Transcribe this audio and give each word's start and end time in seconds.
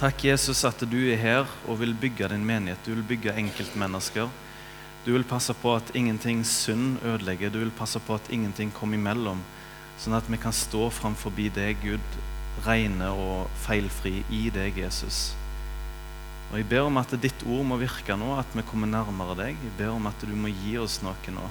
Takk, 0.00 0.22
Jesus, 0.24 0.62
at 0.64 0.80
du 0.88 0.96
er 1.12 1.18
her 1.20 1.50
og 1.68 1.76
vil 1.82 1.90
bygge 1.92 2.30
din 2.32 2.44
menighet. 2.48 2.86
Du 2.86 2.94
vil 2.94 3.04
bygge 3.04 3.34
enkeltmennesker. 3.36 4.30
Du 5.04 5.10
vil 5.12 5.26
passe 5.28 5.52
på 5.52 5.74
at 5.76 5.90
ingenting 5.92 6.40
synd 6.48 7.02
ødelegger. 7.04 7.52
Du 7.52 7.58
vil 7.60 7.72
passe 7.76 8.00
på 8.00 8.16
at 8.16 8.30
ingenting 8.32 8.72
kommer 8.72 8.96
imellom, 8.96 9.42
sånn 10.00 10.16
at 10.16 10.24
vi 10.32 10.40
kan 10.40 10.56
stå 10.56 10.88
framfor 10.88 11.36
deg, 11.36 11.76
Gud, 11.84 12.16
rene 12.64 13.10
og 13.12 13.52
feilfri 13.66 14.24
i 14.32 14.48
deg, 14.48 14.80
Jesus. 14.80 15.34
Og 16.48 16.56
Jeg 16.56 16.70
ber 16.72 16.88
om 16.88 16.96
at 16.96 17.12
ditt 17.20 17.44
ord 17.44 17.68
må 17.68 17.76
virke 17.76 18.16
nå, 18.16 18.38
at 18.40 18.56
vi 18.56 18.64
kommer 18.64 18.88
nærmere 18.88 19.36
deg. 19.36 19.52
Jeg 19.52 19.76
ber 19.76 19.92
om 19.92 20.08
at 20.08 20.24
du 20.24 20.32
må 20.32 20.48
gi 20.48 20.78
oss 20.80 21.02
noe 21.04 21.12
nå. 21.28 21.44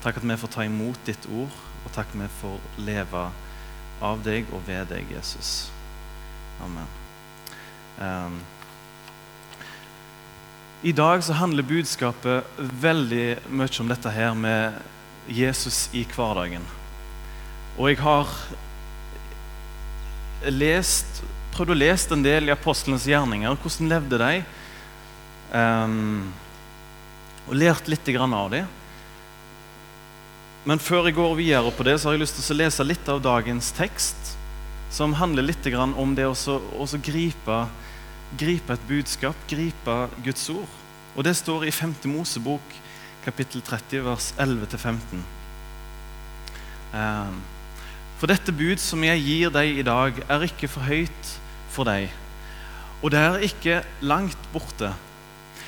Takk 0.00 0.16
at 0.16 0.24
vi 0.24 0.40
får 0.40 0.48
ta 0.48 0.64
imot 0.64 1.04
ditt 1.04 1.28
ord, 1.28 1.52
og 1.84 1.92
takk 1.92 2.08
at 2.08 2.20
vi 2.24 2.34
får 2.40 2.84
leve 2.88 3.30
av 4.00 4.24
deg 4.24 4.48
og 4.48 4.64
ved 4.64 4.88
deg, 4.96 5.12
Jesus. 5.12 5.75
Amen. 6.64 6.86
Um, 7.98 8.40
I 10.82 10.92
dag 10.92 11.24
så 11.24 11.32
handler 11.32 11.66
budskapet 11.66 12.44
veldig 12.58 13.26
mye 13.48 13.80
om 13.80 13.90
dette 13.90 14.12
her 14.12 14.36
med 14.38 14.76
Jesus 15.26 15.86
i 15.96 16.04
hverdagen. 16.08 16.64
Og 17.76 17.90
jeg 17.90 18.00
har 18.00 18.30
lest, 20.52 21.22
prøvd 21.56 21.74
å 21.74 21.78
lese 21.80 22.12
en 22.14 22.24
del 22.24 22.48
i 22.48 22.54
apostlenes 22.54 23.08
gjerninger. 23.08 23.58
Hvordan 23.60 23.92
levde 23.92 24.20
de? 24.22 24.32
Um, 25.52 26.32
og 27.46 27.58
lært 27.58 27.88
litt 27.88 28.08
av 28.16 28.50
dem. 28.52 28.72
Men 30.66 30.82
før 30.82 31.06
jeg 31.06 31.14
går 31.14 31.36
videre 31.38 31.70
på 31.70 31.84
det, 31.86 31.98
så 31.98 32.08
har 32.08 32.16
jeg 32.16 32.24
lyst 32.24 32.40
til 32.40 32.56
å 32.56 32.62
lese 32.64 32.84
litt 32.84 33.08
av 33.08 33.22
dagens 33.22 33.70
tekst 33.76 34.35
som 34.96 35.12
handler 35.18 35.44
litt 35.44 35.66
om 35.76 36.14
det 36.16 36.24
å 36.24 36.86
gripe, 37.04 37.56
gripe, 38.40 38.72
et 38.72 38.86
budskap, 38.88 39.36
gripe 39.48 39.96
Guds 40.24 40.48
ord. 40.48 40.70
Og 41.16 41.24
Det 41.24 41.34
står 41.36 41.66
i 41.66 41.70
5. 41.70 41.94
Mosebok, 42.08 42.64
kapittel 43.24 43.60
30, 43.60 44.04
vers 44.04 44.32
11-15. 44.38 45.20
Ehm, 46.94 47.40
for 48.16 48.26
dette 48.26 48.52
bud 48.52 48.80
som 48.80 49.02
jeg 49.04 49.20
gir 49.20 49.52
deg 49.52 49.80
i 49.80 49.84
dag, 49.84 50.22
er 50.28 50.46
ikke 50.46 50.68
for 50.68 50.88
høyt 50.88 51.32
for 51.68 51.84
deg, 51.84 52.08
og 53.02 53.12
det 53.12 53.20
er 53.20 53.44
ikke 53.44 53.82
langt 54.00 54.48
borte. 54.52 54.94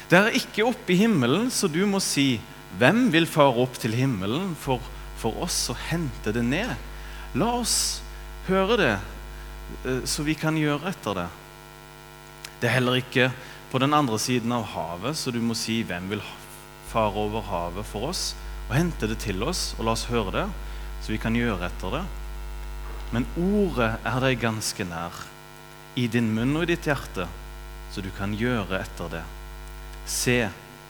Det 0.09 0.17
er 0.17 0.39
ikke 0.41 0.65
oppe 0.65 0.95
i 0.95 1.01
himmelen, 1.03 1.51
så 1.53 1.69
du 1.69 1.85
må 1.85 2.01
si, 2.01 2.41
hvem 2.81 3.11
vil 3.13 3.29
fare 3.29 3.61
opp 3.61 3.77
til 3.77 3.93
himmelen 3.93 4.55
for, 4.57 4.81
for 5.21 5.37
oss 5.45 5.67
og 5.69 5.77
hente 5.91 6.33
det 6.33 6.47
ned? 6.49 6.73
La 7.37 7.53
oss 7.61 8.01
høre 8.49 8.81
det, 8.81 8.97
eh, 8.97 9.18
så 10.09 10.25
vi 10.27 10.35
kan 10.39 10.57
gjøre 10.59 10.91
etter 10.91 11.23
det. 11.23 11.29
Det 12.59 12.69
er 12.69 12.79
heller 12.79 12.99
ikke 12.99 13.31
på 13.71 13.81
den 13.83 13.95
andre 13.95 14.19
siden 14.19 14.53
av 14.57 14.67
havet, 14.73 15.17
så 15.17 15.31
du 15.31 15.41
må 15.45 15.57
si 15.59 15.83
hvem 15.87 16.09
vil 16.11 16.23
fare 16.89 17.21
over 17.21 17.45
havet 17.45 17.87
for 17.87 18.09
oss, 18.11 18.33
og 18.69 18.77
hente 18.77 19.09
det 19.11 19.21
til 19.23 19.45
oss, 19.45 19.75
og 19.79 19.87
la 19.87 19.95
oss 19.95 20.09
høre 20.09 20.35
det, 20.35 20.47
så 21.05 21.13
vi 21.13 21.21
kan 21.21 21.37
gjøre 21.37 21.69
etter 21.69 21.99
det. 21.99 22.05
Men 23.13 23.29
ordet 23.41 23.95
er 24.09 24.19
deg 24.25 24.41
ganske 24.43 24.89
nær, 24.89 25.23
i 25.99 26.07
din 26.11 26.33
munn 26.35 26.57
og 26.57 26.67
i 26.67 26.73
ditt 26.73 26.89
hjerte, 26.89 27.29
så 27.93 28.05
du 28.05 28.11
kan 28.17 28.35
gjøre 28.37 28.81
etter 28.81 29.13
det. 29.19 29.23
Se, 30.09 30.41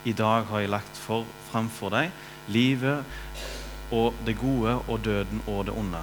i 0.06 0.14
dag 0.14 0.46
har 0.50 0.62
jeg 0.62 0.72
lagt 0.72 1.02
for, 1.02 1.26
framfor 1.50 1.94
deg 1.94 2.12
livet 2.48 3.04
og 3.94 4.16
det 4.24 4.36
gode 4.38 4.78
og 4.86 5.04
døden 5.04 5.42
og 5.46 5.64
det 5.68 5.76
onde. 5.76 6.02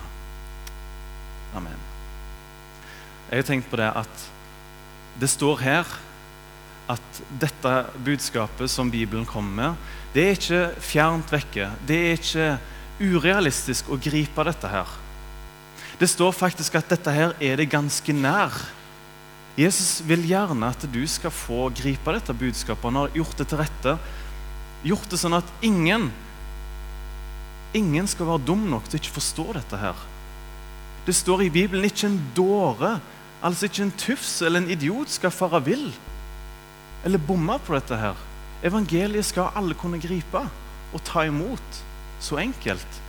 Amen. 1.55 1.94
Jeg 3.29 3.41
har 3.41 3.47
tenkt 3.47 3.69
på 3.71 3.79
det 3.79 3.89
at 3.89 4.25
det 5.19 5.29
står 5.31 5.61
her 5.63 5.93
at 6.91 7.21
dette 7.41 7.73
budskapet 8.05 8.69
som 8.69 8.91
Bibelen 8.93 9.25
kommer 9.25 9.55
med, 9.57 9.85
det 10.13 10.23
er 10.23 10.37
ikke 10.37 10.61
fjernt 10.83 11.31
vekke. 11.33 11.69
Det 11.87 11.97
er 11.97 12.19
ikke 12.19 12.49
urealistisk 13.01 13.89
å 13.89 13.97
gripe 13.99 14.45
dette 14.47 14.69
her. 14.69 14.91
Det 15.99 16.07
står 16.11 16.35
faktisk 16.35 16.77
at 16.77 16.91
dette 16.91 17.11
her 17.11 17.33
er 17.43 17.57
det 17.59 17.71
ganske 17.71 18.13
nær. 18.15 18.53
Jesus 19.55 20.03
vil 20.05 20.25
gjerne 20.27 20.67
at 20.67 20.85
du 20.91 21.01
skal 21.07 21.33
få 21.33 21.69
gripe 21.75 22.13
dette 22.15 22.35
budskapet. 22.35 22.85
Han 22.91 23.01
har 23.01 23.17
gjort 23.17 23.39
det 23.39 23.47
til 23.49 23.61
rette. 23.63 23.95
Gjort 24.85 25.09
det 25.11 25.19
sånn 25.19 25.39
at 25.39 25.51
ingen 25.65 26.11
ingen 27.75 28.07
skal 28.07 28.29
være 28.29 28.45
dum 28.47 28.61
nok 28.71 28.87
til 28.87 28.97
å 28.97 29.01
ikke 29.01 29.17
forstå 29.17 29.45
dette 29.57 29.79
her. 29.79 30.03
Det 31.05 31.15
står 31.15 31.45
i 31.45 31.51
Bibelen 31.53 31.85
ikke 31.85 32.07
en 32.07 32.19
dåre, 32.37 32.95
altså 33.45 33.69
ikke 33.69 33.85
en 33.85 33.97
tufs 33.99 34.39
eller 34.41 34.63
en 34.63 34.71
idiot 34.73 35.11
skal 35.13 35.33
fare 35.33 35.61
vill 35.65 35.89
eller 37.05 37.21
bomme 37.21 37.59
på 37.61 37.75
dette 37.75 37.97
her. 38.01 38.17
Evangeliet 38.65 39.27
skal 39.27 39.53
alle 39.53 39.77
kunne 39.77 40.01
gripe 40.01 40.41
og 40.93 41.03
ta 41.05 41.27
imot. 41.27 41.81
Så 42.19 42.39
enkelt. 42.41 43.01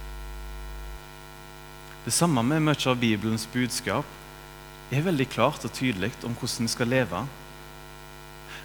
Det 2.04 2.12
samme 2.12 2.42
med 2.44 2.60
mye 2.66 2.90
av 2.90 2.98
Bibelens 3.00 3.46
budskap 3.48 4.92
er 4.92 5.04
veldig 5.06 5.28
klart 5.32 5.64
og 5.64 5.72
tydelig 5.72 6.12
om 6.26 6.34
hvordan 6.36 6.66
vi 6.68 6.74
skal 6.74 6.90
leve. 6.92 7.22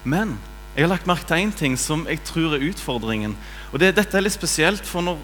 Men 0.04 0.36
jeg 0.74 0.84
har 0.84 0.92
lagt 0.92 1.08
merke 1.08 1.24
til 1.30 1.46
én 1.46 1.54
ting 1.56 1.78
som 1.78 2.04
jeg 2.10 2.20
tror 2.28 2.58
er 2.58 2.66
utfordringen. 2.68 3.36
Og 3.72 3.80
det, 3.80 3.94
Dette 3.96 4.18
er 4.18 4.26
litt 4.26 4.36
spesielt, 4.36 4.84
for 4.84 5.00
når 5.00 5.22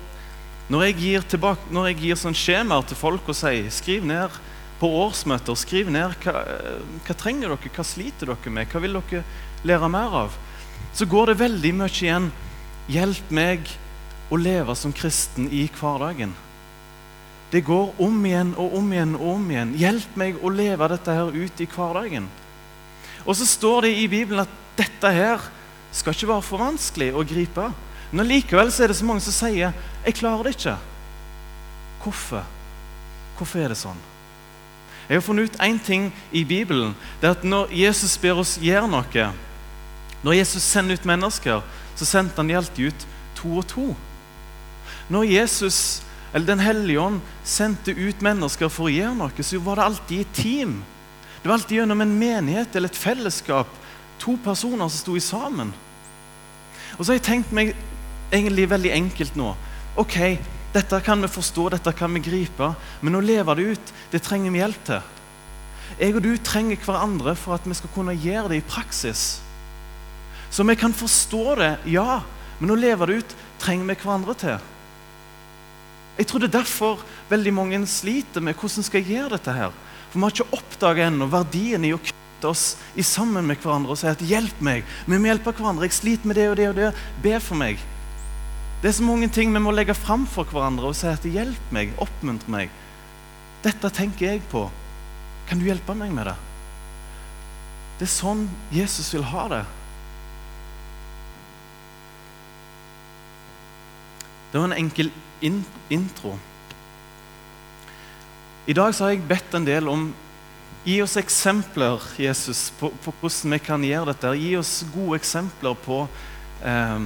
når 0.69 0.83
jeg 0.83 0.97
gir, 1.01 1.23
tilbake, 1.25 1.93
gir 1.97 2.19
sånn 2.21 2.37
skjemaer 2.37 2.85
til 2.85 2.99
folk 3.01 3.29
og 3.33 3.37
sier 3.37 3.71
skriv 3.73 4.05
ned 4.05 4.35
på 4.79 4.89
årsmøter 5.03 5.59
skriv 5.59 5.91
ned 5.91 6.15
hva, 6.23 6.43
hva 7.07 7.17
trenger 7.19 7.55
dere, 7.55 7.73
hva 7.75 7.85
sliter 7.87 8.31
dere 8.31 8.53
med, 8.55 8.71
hva 8.71 8.83
vil 8.83 8.99
dere 9.01 9.25
lære 9.67 9.91
mer 9.91 10.19
av, 10.25 10.37
så 10.95 11.07
går 11.09 11.33
det 11.33 11.41
veldig 11.43 11.73
mye 11.81 11.91
igjen 11.91 12.31
hjelp 12.89 13.33
meg 13.35 13.73
å 14.31 14.39
leve 14.41 14.77
som 14.77 14.93
kristen 14.95 15.49
i 15.53 15.67
hverdagen. 15.79 16.35
Det 17.51 17.63
går 17.65 17.95
om 18.05 18.17
igjen 18.29 18.53
og 18.61 18.75
om 18.77 18.91
igjen 18.93 19.15
og 19.17 19.29
om 19.35 19.47
igjen. 19.51 19.71
Hjelp 19.81 20.17
meg 20.21 20.41
å 20.45 20.53
leve 20.53 20.89
dette 20.93 21.15
her 21.17 21.33
ut 21.33 21.63
i 21.65 21.69
hverdagen. 21.73 22.27
Og 23.25 23.37
så 23.37 23.47
står 23.49 23.87
det 23.87 23.95
i 24.03 24.09
Bibelen 24.11 24.45
at 24.45 24.53
dette 24.77 25.13
her 25.13 25.49
skal 25.97 26.15
ikke 26.15 26.29
være 26.29 26.45
for 26.45 26.61
vanskelig 26.61 27.09
å 27.17 27.25
gripe. 27.27 27.71
Men 28.13 28.29
likevel 28.29 28.71
så 28.73 28.85
er 28.85 28.93
det 28.93 28.99
så 29.01 29.09
mange 29.09 29.25
som 29.25 29.33
sier 29.33 29.73
'jeg 30.05 30.15
klarer 30.15 30.45
det 30.45 30.57
ikke'. 30.57 30.79
Hvorfor? 32.03 32.45
Hvorfor 33.37 33.59
er 33.59 33.69
det 33.69 33.77
sånn? 33.77 34.01
Jeg 35.09 35.17
har 35.17 35.25
funnet 35.25 35.49
ut 35.49 35.61
én 35.65 35.79
ting 35.81 36.11
i 36.33 36.45
Bibelen. 36.45 36.95
Det 37.21 37.27
er 37.27 37.31
at 37.31 37.45
Når 37.45 37.73
Jesus 37.73 38.19
ber 38.19 38.41
oss 38.43 38.59
gjøre 38.61 38.89
noe, 38.89 39.31
når 40.23 40.33
Jesus 40.33 40.63
sender 40.63 40.99
ut 40.99 41.07
mennesker, 41.07 41.63
så 41.97 42.05
sendte 42.05 42.37
han 42.37 42.49
de 42.49 42.57
alltid 42.57 42.91
ut 42.91 43.07
to 43.39 43.57
og 43.59 43.67
to. 43.67 43.97
Når 45.09 45.23
Jesus, 45.23 46.03
eller 46.35 46.47
Den 46.47 46.61
hellige 46.61 47.01
ånd 47.01 47.21
sendte 47.45 47.95
ut 47.95 48.23
mennesker 48.23 48.69
for 48.69 48.89
å 48.89 48.93
gjøre 48.93 49.15
noe, 49.15 49.43
så 49.43 49.59
var 49.59 49.77
det 49.77 49.85
alltid 49.85 50.21
et 50.21 50.35
team. 50.35 50.83
Det 51.43 51.49
var 51.49 51.55
alltid 51.55 51.77
gjennom 51.79 52.01
en 52.01 52.19
menighet 52.19 52.77
eller 52.77 52.89
et 52.89 52.97
fellesskap. 52.97 53.69
To 54.19 54.37
personer 54.45 54.89
som 54.89 54.99
sto 54.99 55.19
sammen. 55.21 55.73
Og 56.99 57.05
så 57.05 57.13
har 57.13 57.21
jeg 57.21 57.29
tenkt 57.29 57.53
meg 57.55 57.77
egentlig 58.33 58.69
veldig 58.71 58.93
enkelt 58.93 59.37
nå. 59.39 59.53
Ok, 59.97 60.39
dette 60.75 61.01
kan 61.01 61.23
vi 61.25 61.31
forstå, 61.33 61.69
dette 61.73 61.93
kan 61.97 62.13
vi 62.13 62.21
gripe, 62.21 62.73
men 63.01 63.17
å 63.17 63.25
leve 63.25 63.55
det 63.57 63.69
ut, 63.73 63.93
det 64.13 64.21
trenger 64.25 64.53
vi 64.53 64.61
hjelp 64.61 64.83
til. 64.85 65.15
Jeg 65.99 66.15
og 66.15 66.23
du 66.23 66.33
trenger 66.45 66.81
hverandre 66.85 67.33
for 67.39 67.57
at 67.57 67.65
vi 67.67 67.77
skal 67.77 67.93
kunne 67.95 68.17
gjøre 68.17 68.53
det 68.53 68.61
i 68.61 68.67
praksis. 68.67 69.41
Så 70.51 70.65
vi 70.69 70.77
kan 70.77 70.93
forstå 70.97 71.45
det, 71.61 71.73
ja, 71.89 72.21
men 72.61 72.73
å 72.73 72.79
leve 72.79 73.09
det 73.09 73.23
ut 73.23 73.35
trenger 73.63 73.89
vi 73.89 73.97
hverandre 74.03 74.37
til. 74.39 74.69
Jeg 76.19 76.29
tror 76.29 76.43
det 76.43 76.49
er 76.51 76.59
derfor 76.59 77.03
veldig 77.31 77.53
mange 77.55 77.81
sliter 77.87 78.43
med 78.45 78.59
hvordan 78.59 78.85
skal 78.85 79.01
jeg 79.01 79.15
gjøre 79.15 79.37
dette 79.37 79.55
her. 79.55 79.75
For 80.09 80.19
vi 80.19 80.25
har 80.25 80.35
ikke 80.35 80.59
oppdaget 80.59 81.11
ennå 81.13 81.29
verdien 81.31 81.85
i 81.87 81.93
å 81.95 82.01
knytte 82.03 82.51
oss 82.51 82.65
i 82.99 83.05
sammen 83.07 83.47
med 83.47 83.61
hverandre 83.63 83.95
og 83.95 84.01
si 84.01 84.09
at 84.11 84.25
'hjelp 84.25 84.59
meg'. 84.61 84.89
Vi 85.07 85.19
må 85.19 85.31
hjelpe 85.31 85.53
hverandre. 85.53 85.87
'Jeg 85.87 85.93
sliter 85.93 86.27
med 86.27 86.37
det 86.37 86.49
og 86.51 86.57
det 86.57 86.69
og 86.69 86.77
det. 86.77 86.95
Be 87.23 87.41
for 87.41 87.55
meg'. 87.55 87.79
Det 88.79 88.93
er 88.93 88.95
så 88.95 89.03
mange 89.03 89.27
ting 89.35 89.51
vi 89.51 89.59
må 89.59 89.73
legge 89.75 89.95
fram 89.99 90.23
for 90.31 90.47
hverandre 90.47 90.93
og 90.93 90.95
si 90.95 91.09
at 91.11 91.25
'hjelp 91.27 91.73
meg', 91.75 91.97
oppmuntre 91.99 92.51
meg. 92.51 92.71
Dette 93.65 93.91
tenker 93.91 94.27
jeg 94.31 94.43
på. 94.53 94.71
Kan 95.49 95.59
du 95.59 95.65
hjelpe 95.65 95.95
meg 95.99 96.13
med 96.15 96.27
det? 96.31 96.37
Det 97.99 98.07
er 98.07 98.13
sånn 98.13 98.49
Jesus 98.71 99.11
vil 99.15 99.27
ha 99.27 99.49
det. 99.49 99.65
Det 104.53 104.61
var 104.61 104.71
en 104.71 104.79
enkel 104.79 105.11
in 105.43 105.65
intro. 105.91 106.39
I 108.67 108.73
dag 108.73 108.95
har 108.95 109.11
jeg 109.11 109.27
bedt 109.29 109.55
en 109.55 109.67
del 109.67 109.89
om 109.89 110.15
Gi 110.85 111.03
oss 111.03 111.17
eksempler 111.21 112.01
Jesus, 112.17 112.71
på, 112.79 112.89
på 113.05 113.13
hvordan 113.21 113.53
vi 113.53 113.59
kan 113.59 113.83
gjøre 113.85 114.13
dette. 114.13 114.31
Gi 114.39 114.55
oss 114.57 114.85
gode 114.95 115.19
eksempler 115.19 115.75
på 115.85 115.99
eh, 116.65 117.03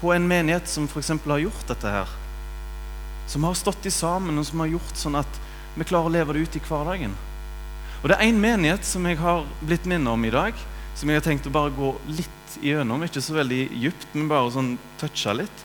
på 0.00 0.12
en 0.12 0.28
menighet 0.28 0.68
som 0.68 0.88
f.eks. 0.88 1.12
har 1.24 1.42
gjort 1.42 1.68
dette 1.68 1.92
her. 1.92 2.10
Som 3.26 3.44
har 3.44 3.56
stått 3.58 3.86
i 3.86 3.92
sammen, 3.94 4.38
og 4.38 4.46
som 4.46 4.62
har 4.62 4.74
gjort 4.74 4.98
sånn 5.00 5.18
at 5.18 5.40
vi 5.76 5.84
klarer 5.84 6.10
å 6.10 6.14
leve 6.14 6.36
det 6.36 6.46
ut 6.46 6.56
i 6.56 6.62
hverdagen. 6.62 7.16
Og 8.02 8.08
Det 8.08 8.16
er 8.16 8.28
én 8.28 8.40
menighet 8.40 8.84
som 8.84 9.06
jeg 9.08 9.18
har 9.18 9.46
blitt 9.60 9.86
minnet 9.88 10.12
om 10.12 10.24
i 10.24 10.32
dag, 10.32 10.54
som 10.96 11.10
jeg 11.10 11.18
har 11.20 11.24
tenkt 11.24 11.48
å 11.48 11.52
bare 11.52 11.74
gå 11.74 11.94
litt 12.08 12.58
igjennom. 12.62 13.02
Ikke 13.04 13.24
så 13.24 13.36
veldig 13.36 13.62
djupt, 13.72 14.12
men 14.14 14.28
bare 14.30 14.52
sånn 14.52 14.76
toucha 15.00 15.34
litt. 15.36 15.64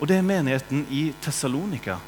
Og 0.00 0.08
det 0.10 0.16
er 0.18 0.26
menigheten 0.26 0.86
i 0.90 1.10
Tessalonika. 1.22 1.98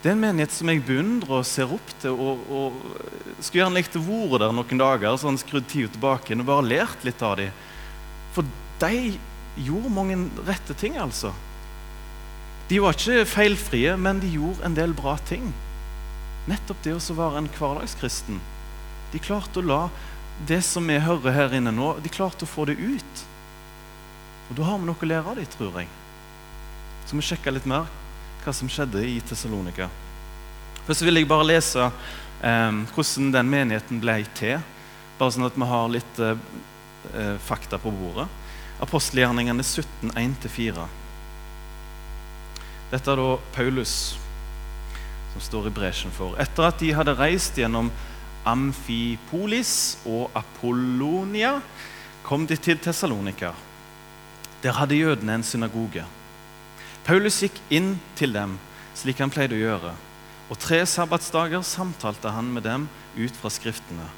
Det 0.00 0.08
er 0.08 0.14
en 0.14 0.22
menighet 0.22 0.54
som 0.54 0.70
jeg 0.72 0.80
beundrer 0.86 1.40
og 1.42 1.48
ser 1.48 1.72
opp 1.74 1.90
til. 2.00 2.14
og, 2.16 2.46
og 2.48 3.34
Skulle 3.42 3.66
gjerne 3.66 3.76
likt 3.76 3.98
å 4.00 4.04
vært 4.06 4.44
der 4.46 4.54
noen 4.56 4.80
dager, 4.80 5.18
sånn 5.20 5.40
skrudd 5.40 5.68
tida 5.68 5.92
tilbake 5.92 6.38
og 6.38 6.46
bare 6.48 6.68
lært 6.70 7.04
litt 7.04 7.20
av 7.26 7.36
dem. 7.40 7.52
For 8.32 8.48
de 8.80 9.18
gjorde 9.56 9.92
mange 9.92 10.18
rette 10.46 10.74
ting, 10.78 10.98
altså. 11.00 11.32
De 12.70 12.78
var 12.78 12.94
ikke 12.94 13.26
feilfrie, 13.26 13.96
men 13.98 14.20
de 14.22 14.30
gjorde 14.30 14.62
en 14.66 14.76
del 14.76 14.94
bra 14.94 15.16
ting. 15.26 15.48
Nettopp 16.50 16.84
det 16.84 16.94
å 16.94 17.16
være 17.18 17.42
en 17.42 17.50
hverdagskristen. 17.56 18.38
De 19.10 19.18
klarte 19.22 19.58
å 19.58 19.66
la 19.66 19.80
det 20.46 20.62
som 20.64 20.86
vi 20.86 21.00
hører 21.02 21.34
her 21.34 21.56
inne 21.58 21.72
nå, 21.74 21.96
de 22.00 22.12
klarte 22.12 22.46
å 22.46 22.50
få 22.50 22.68
det 22.70 22.78
ut. 22.78 23.24
Og 24.50 24.56
Da 24.56 24.66
har 24.66 24.78
vi 24.78 24.86
noe 24.86 25.02
å 25.02 25.10
lære 25.10 25.32
av 25.32 25.36
dem, 25.36 25.50
tror 25.50 25.80
jeg. 25.80 25.90
Så 27.06 27.18
vi 27.18 27.26
sjekker 27.26 27.54
litt 27.54 27.66
mer 27.66 27.90
hva 28.44 28.54
som 28.56 28.70
skjedde 28.70 29.02
i 29.04 29.18
Tessalonika. 29.26 29.90
Først 30.86 31.04
vil 31.04 31.20
jeg 31.20 31.28
bare 31.28 31.48
lese 31.50 31.84
eh, 31.86 32.78
hvordan 32.94 33.32
den 33.34 33.50
menigheten 33.50 34.00
ble 34.02 34.16
til. 34.38 34.62
Bare 35.18 35.34
sånn 35.34 35.46
at 35.46 35.58
vi 35.58 35.68
har 35.74 35.92
litt 35.92 36.22
eh, 36.22 36.38
eh 37.14 37.36
fakta 37.44 37.78
på 37.78 37.92
bordet. 37.92 38.28
Apostelgjerningene 38.80 39.64
17, 39.64 40.12
1-4. 40.16 40.86
Dette 42.90 43.12
er 43.12 43.20
da 43.20 43.30
Paulus 43.54 43.94
som 45.30 45.42
står 45.44 45.68
i 45.68 45.74
bresjen 45.74 46.12
for. 46.14 46.34
Etter 46.42 46.66
at 46.66 46.80
de 46.82 46.92
hadde 46.96 47.14
reist 47.18 47.58
gjennom 47.60 47.90
Amfipolis 48.48 50.00
og 50.08 50.30
Apollonia, 50.34 51.58
kom 52.26 52.46
de 52.48 52.56
til 52.58 52.80
Tessalonika. 52.82 53.52
Der 54.64 54.76
hadde 54.76 54.98
jødene 54.98 55.38
en 55.38 55.46
synagoge. 55.46 56.04
Paulus 57.06 57.40
gikk 57.44 57.60
inn 57.72 57.94
til 58.18 58.34
dem 58.36 58.58
slik 58.96 59.20
han 59.22 59.32
pleide 59.32 59.56
å 59.56 59.60
gjøre, 59.60 59.92
og 60.50 60.58
tre 60.60 60.82
sabbatsdager 60.88 61.62
samtalte 61.64 62.32
han 62.34 62.50
med 62.52 62.66
dem 62.66 62.88
ut 63.16 63.36
fra 63.38 63.52
Skriftene. 63.52 64.08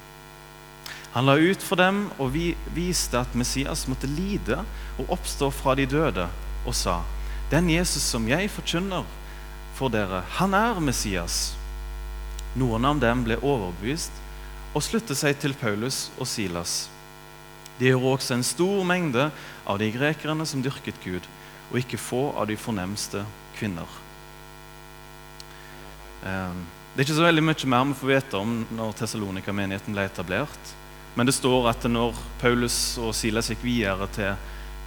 Han 1.13 1.27
la 1.29 1.35
ut 1.37 1.61
for 1.61 1.77
dem 1.77 2.07
og 2.17 2.31
vi 2.33 2.53
viste 2.73 3.19
at 3.19 3.35
Messias 3.37 3.85
måtte 3.89 4.09
lide 4.09 4.63
og 4.97 5.11
oppstå 5.13 5.51
fra 5.53 5.75
de 5.77 5.85
døde, 5.85 6.27
og 6.65 6.73
sa:" 6.75 7.01
Den 7.51 7.69
Jesus 7.69 8.01
som 8.01 8.27
jeg 8.27 8.49
forkynner 8.49 9.05
for 9.75 9.89
dere, 9.93 10.23
han 10.39 10.53
er 10.53 10.79
Messias. 10.79 11.53
Noen 12.55 12.85
av 12.85 12.99
dem 12.99 13.23
ble 13.23 13.37
overbevist 13.37 14.11
og 14.73 14.81
sluttet 14.81 15.17
seg 15.17 15.37
til 15.41 15.53
Paulus 15.53 16.09
og 16.17 16.27
Silas. 16.27 16.89
Det 17.77 17.91
gjorde 17.91 18.13
også 18.17 18.33
en 18.37 18.45
stor 18.45 18.83
mengde 18.85 19.29
av 19.65 19.79
de 19.81 19.89
grekerne 19.93 20.45
som 20.49 20.61
dyrket 20.65 20.97
Gud 21.03 21.25
og 21.71 21.79
ikke 21.81 22.01
få 22.01 22.23
av 22.37 22.47
de 22.49 22.57
fornemste 22.57 23.23
kvinner. 23.57 23.89
Ehm, 26.25 26.63
det 26.93 27.01
er 27.01 27.07
ikke 27.07 27.17
så 27.17 27.25
veldig 27.25 27.43
mye 27.43 27.69
mer 27.69 27.89
vi 27.89 27.99
får 28.01 28.11
vite 28.13 28.39
om 28.39 28.55
når 28.77 28.97
Tessalonika-menigheten 29.01 29.95
ble 29.95 30.05
etablert. 30.05 30.73
Men 31.15 31.29
det 31.29 31.35
står 31.37 31.69
at 31.69 31.85
når 31.89 32.17
Paulus 32.41 32.97
og 33.01 33.13
Silas 33.15 33.51
gikk 33.51 33.63
videre 33.65 34.07
til, 34.15 34.35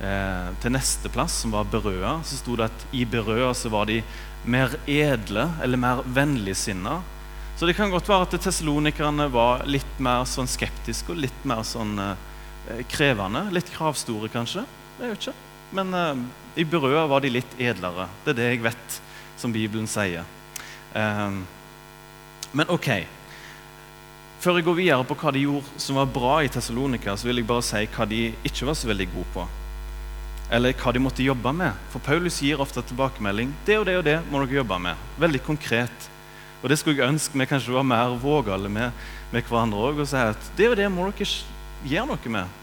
eh, 0.02 0.48
til 0.62 0.74
neste 0.74 1.10
plass, 1.12 1.42
som 1.42 1.54
var 1.54 1.68
Berøa, 1.70 2.18
så 2.26 2.40
sto 2.40 2.56
det 2.58 2.70
at 2.70 2.86
i 2.92 3.04
Berøa 3.04 3.52
så 3.54 3.70
var 3.70 3.86
de 3.86 4.00
mer 4.44 4.74
edle 4.86 5.48
eller 5.62 5.78
mer 5.78 6.02
vennligsinna. 6.02 7.00
Så 7.56 7.66
det 7.66 7.76
kan 7.76 7.90
godt 7.90 8.08
være 8.08 8.26
at 8.26 8.40
tessalonikerne 8.42 9.30
var 9.32 9.64
litt 9.64 10.00
mer 10.02 10.26
sånn 10.28 10.50
skeptiske 10.50 11.14
og 11.14 11.22
litt 11.22 11.44
mer 11.48 11.62
sånn 11.64 11.94
eh, 12.02 12.82
krevende. 12.90 13.46
Litt 13.54 13.70
kravstore, 13.72 14.28
kanskje. 14.28 14.66
Jeg 14.98 15.12
vet 15.12 15.22
ikke. 15.22 15.38
Men 15.78 15.94
eh, 15.94 16.24
i 16.60 16.66
Berøa 16.68 17.06
var 17.08 17.22
de 17.24 17.32
litt 17.32 17.58
edlere. 17.58 18.10
Det 18.24 18.34
er 18.34 18.40
det 18.40 18.48
jeg 18.50 18.64
vet, 18.66 18.98
som 19.40 19.54
Bibelen 19.54 19.88
sier. 19.90 20.26
Um, 20.96 21.42
men 22.56 22.70
ok. 22.72 22.88
Før 24.46 24.60
jeg 24.60 24.68
går 24.68 24.76
videre 24.78 25.02
på 25.02 25.14
hva 25.18 25.30
de 25.34 25.40
gjorde 25.42 25.80
som 25.82 25.96
var 25.98 26.06
bra 26.14 26.34
i 26.46 26.48
Tessalonika, 26.54 27.16
så 27.18 27.26
vil 27.26 27.40
jeg 27.40 27.46
bare 27.48 27.64
si 27.66 27.80
hva 27.96 28.04
de 28.06 28.18
ikke 28.46 28.68
var 28.68 28.76
så 28.78 28.86
veldig 28.86 29.06
gode 29.10 29.30
på. 29.34 29.46
Eller 30.54 30.76
hva 30.78 30.92
de 30.94 31.00
måtte 31.02 31.24
jobbe 31.24 31.50
med. 31.50 31.80
For 31.90 31.98
Paulus 32.06 32.36
gir 32.38 32.60
ofte 32.62 32.84
tilbakemelding. 32.86 33.48
Det 33.66 33.80
og 33.80 33.88
det 33.88 33.96
og 33.98 34.04
det 34.06 34.12
må 34.30 34.38
dere 34.44 34.60
jobbe 34.60 34.76
med. 34.84 35.00
Veldig 35.18 35.40
konkret. 35.42 36.04
Og 36.60 36.70
det 36.70 36.76
skulle 36.78 37.00
jeg 37.00 37.10
ønske 37.10 37.40
vi 37.40 37.46
kanskje 37.50 37.74
var 37.74 37.88
mer 37.90 38.14
vågale 38.22 38.70
med, 38.70 38.94
med 39.32 39.48
hverandre 39.48 39.80
òg. 39.88 39.98
Og 40.04 40.06
si 40.12 40.20
at 40.20 40.50
det 40.60 40.68
og 40.70 40.76
det 40.78 40.86
må 40.94 41.08
dere 41.08 41.26
gjøre 41.90 42.06
noe 42.12 42.32
med. 42.36 42.60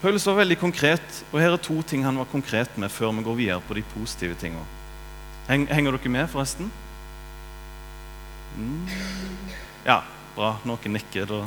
Paulus 0.00 0.24
var 0.30 0.38
veldig 0.38 0.56
konkret, 0.62 1.18
og 1.28 1.42
her 1.42 1.58
er 1.58 1.60
to 1.60 1.76
ting 1.84 2.06
han 2.06 2.22
var 2.22 2.30
konkret 2.30 2.80
med 2.80 2.88
før 2.88 3.12
vi 3.18 3.26
går 3.26 3.36
videre 3.42 3.66
på 3.68 3.76
de 3.76 3.84
positive 3.92 4.38
tingene. 4.40 4.64
Henger 5.44 5.92
dere 5.98 6.14
med, 6.16 6.24
forresten? 6.32 6.72
Mm. 8.56 8.88
Ja, 9.84 9.98
bra. 10.40 10.54
Noen 10.64 10.96
nikker. 10.96 11.28
Da 11.28 11.44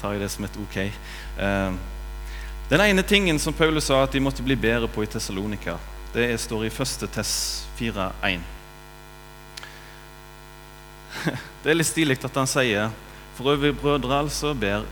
tar 0.00 0.14
jeg 0.14 0.22
det 0.22 0.30
som 0.32 0.46
et 0.46 0.60
ok. 0.62 0.78
Eh, 0.86 1.80
den 2.70 2.84
ene 2.86 3.02
tingen 3.02 3.38
som 3.42 3.56
Paulus 3.56 3.90
sa 3.90 4.04
at 4.04 4.14
de 4.14 4.22
måtte 4.22 4.46
bli 4.46 4.54
bedre 4.56 4.88
på 4.88 5.02
i 5.02 5.10
Tessalonika, 5.10 5.74
det 6.14 6.30
står 6.38 6.68
i 6.68 6.70
1. 6.70 7.04
Tess 7.10 7.34
4,1. 7.78 8.46
Det 11.60 11.72
er 11.72 11.76
litt 11.76 11.90
stilig 11.90 12.16
at 12.22 12.36
han 12.38 12.46
sier 12.48 12.92
For 13.34 13.50
øvrige 13.52 13.74
brødre, 13.76 14.20
altså, 14.22 14.54
ber 14.54 14.86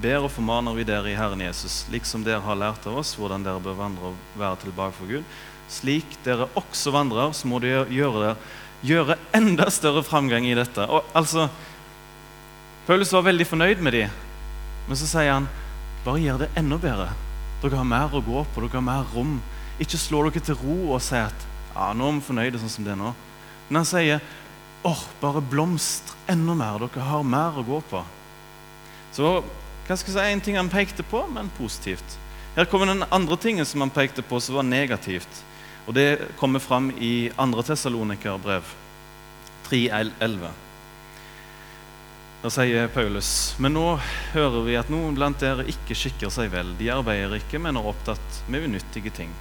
ber 0.00 0.24
og 0.24 0.32
formaner 0.32 0.76
vi 0.76 0.86
dere 0.88 1.10
i 1.10 1.16
Herren 1.18 1.42
Jesus, 1.42 1.84
liksom 1.92 2.22
dere 2.24 2.40
har 2.44 2.58
lært 2.58 2.86
av 2.88 3.00
oss 3.02 3.12
hvordan 3.18 3.42
dere 3.44 3.62
bør 3.62 3.78
vandre 3.78 4.12
og 4.12 4.38
være 4.38 4.62
tilbake 4.62 4.96
for 4.96 5.10
Gud. 5.10 5.34
Slik 5.70 6.16
dere 6.24 6.48
også 6.58 6.92
vandrer, 6.94 7.34
så 7.36 7.50
må 7.50 7.60
dere 7.62 7.84
gjøre, 7.92 8.34
gjøre 8.86 9.18
enda 9.36 9.68
større 9.70 10.02
framgang 10.06 10.48
i 10.48 10.56
dette. 10.56 10.86
Og 10.86 11.06
altså, 11.14 11.48
Paulus 12.86 13.12
var 13.12 13.26
veldig 13.26 13.46
fornøyd 13.46 13.82
med 13.84 13.92
dem, 13.92 14.20
men 14.88 14.98
så 14.98 15.06
sier 15.08 15.34
han 15.34 15.48
bare 16.04 16.22
gjør 16.22 16.44
det 16.44 16.50
enda 16.58 16.78
bedre. 16.80 17.10
Dere 17.60 17.76
har 17.76 17.88
mer 17.88 18.14
å 18.16 18.22
gå 18.24 18.44
på, 18.54 18.62
dere 18.64 18.78
har 18.78 18.86
mer 18.86 19.10
rom. 19.14 19.36
Ikke 19.80 20.00
slå 20.00 20.22
dere 20.26 20.42
til 20.44 20.56
ro 20.60 20.94
og 20.94 21.02
si 21.04 21.18
at 21.20 21.46
ja, 21.74 21.90
nå 21.94 22.08
er 22.08 22.16
vi 22.16 22.24
fornøyde 22.24 22.60
sånn 22.60 22.72
som 22.72 22.86
det 22.86 22.94
er 22.94 23.00
nå. 23.00 23.12
Men 23.68 23.82
han 23.82 23.88
sier 23.88 24.24
åh, 24.88 25.02
bare 25.20 25.42
blomstre 25.44 26.16
enda 26.32 26.56
mer. 26.56 26.80
Dere 26.86 27.04
har 27.10 27.26
mer 27.26 27.60
å 27.60 27.66
gå 27.66 27.82
på. 27.90 28.00
Så 29.12 29.34
hva 29.86 29.98
skal 29.98 30.14
jeg 30.14 30.16
si, 30.16 30.32
En 30.32 30.40
ting 30.40 30.56
han 30.56 30.72
pekte 30.72 31.04
på, 31.04 31.24
men 31.28 31.52
positivt. 31.58 32.16
Her 32.56 32.66
kommer 32.70 32.86
den 32.86 33.04
andre 33.10 33.36
tingen 33.36 33.66
som 33.66 33.84
han 33.84 33.92
pekte 33.92 34.22
på 34.22 34.40
som 34.40 34.56
var 34.56 34.66
negativt. 34.66 35.44
Og 35.86 35.94
Det 35.94 36.36
kommer 36.38 36.58
fram 36.58 36.90
i 36.98 37.30
2. 37.36 37.62
Tessalonikerbrev 37.62 38.64
3.11. 39.68 40.69
Da 42.40 42.48
sier 42.48 42.88
Paulus.: 42.88 43.54
Men 43.60 43.74
nå 43.76 43.84
hører 44.32 44.62
vi 44.64 44.76
at 44.80 44.88
noen 44.88 45.12
blant 45.12 45.42
dere 45.42 45.66
ikke 45.68 45.92
skikker 45.92 46.30
seg 46.32 46.48
vel. 46.54 46.70
De 46.78 46.86
arbeider 46.88 47.36
ikke, 47.36 47.60
men 47.60 47.76
er 47.76 47.88
opptatt 47.90 48.38
med 48.48 48.64
unyttige 48.64 49.12
ting. 49.12 49.34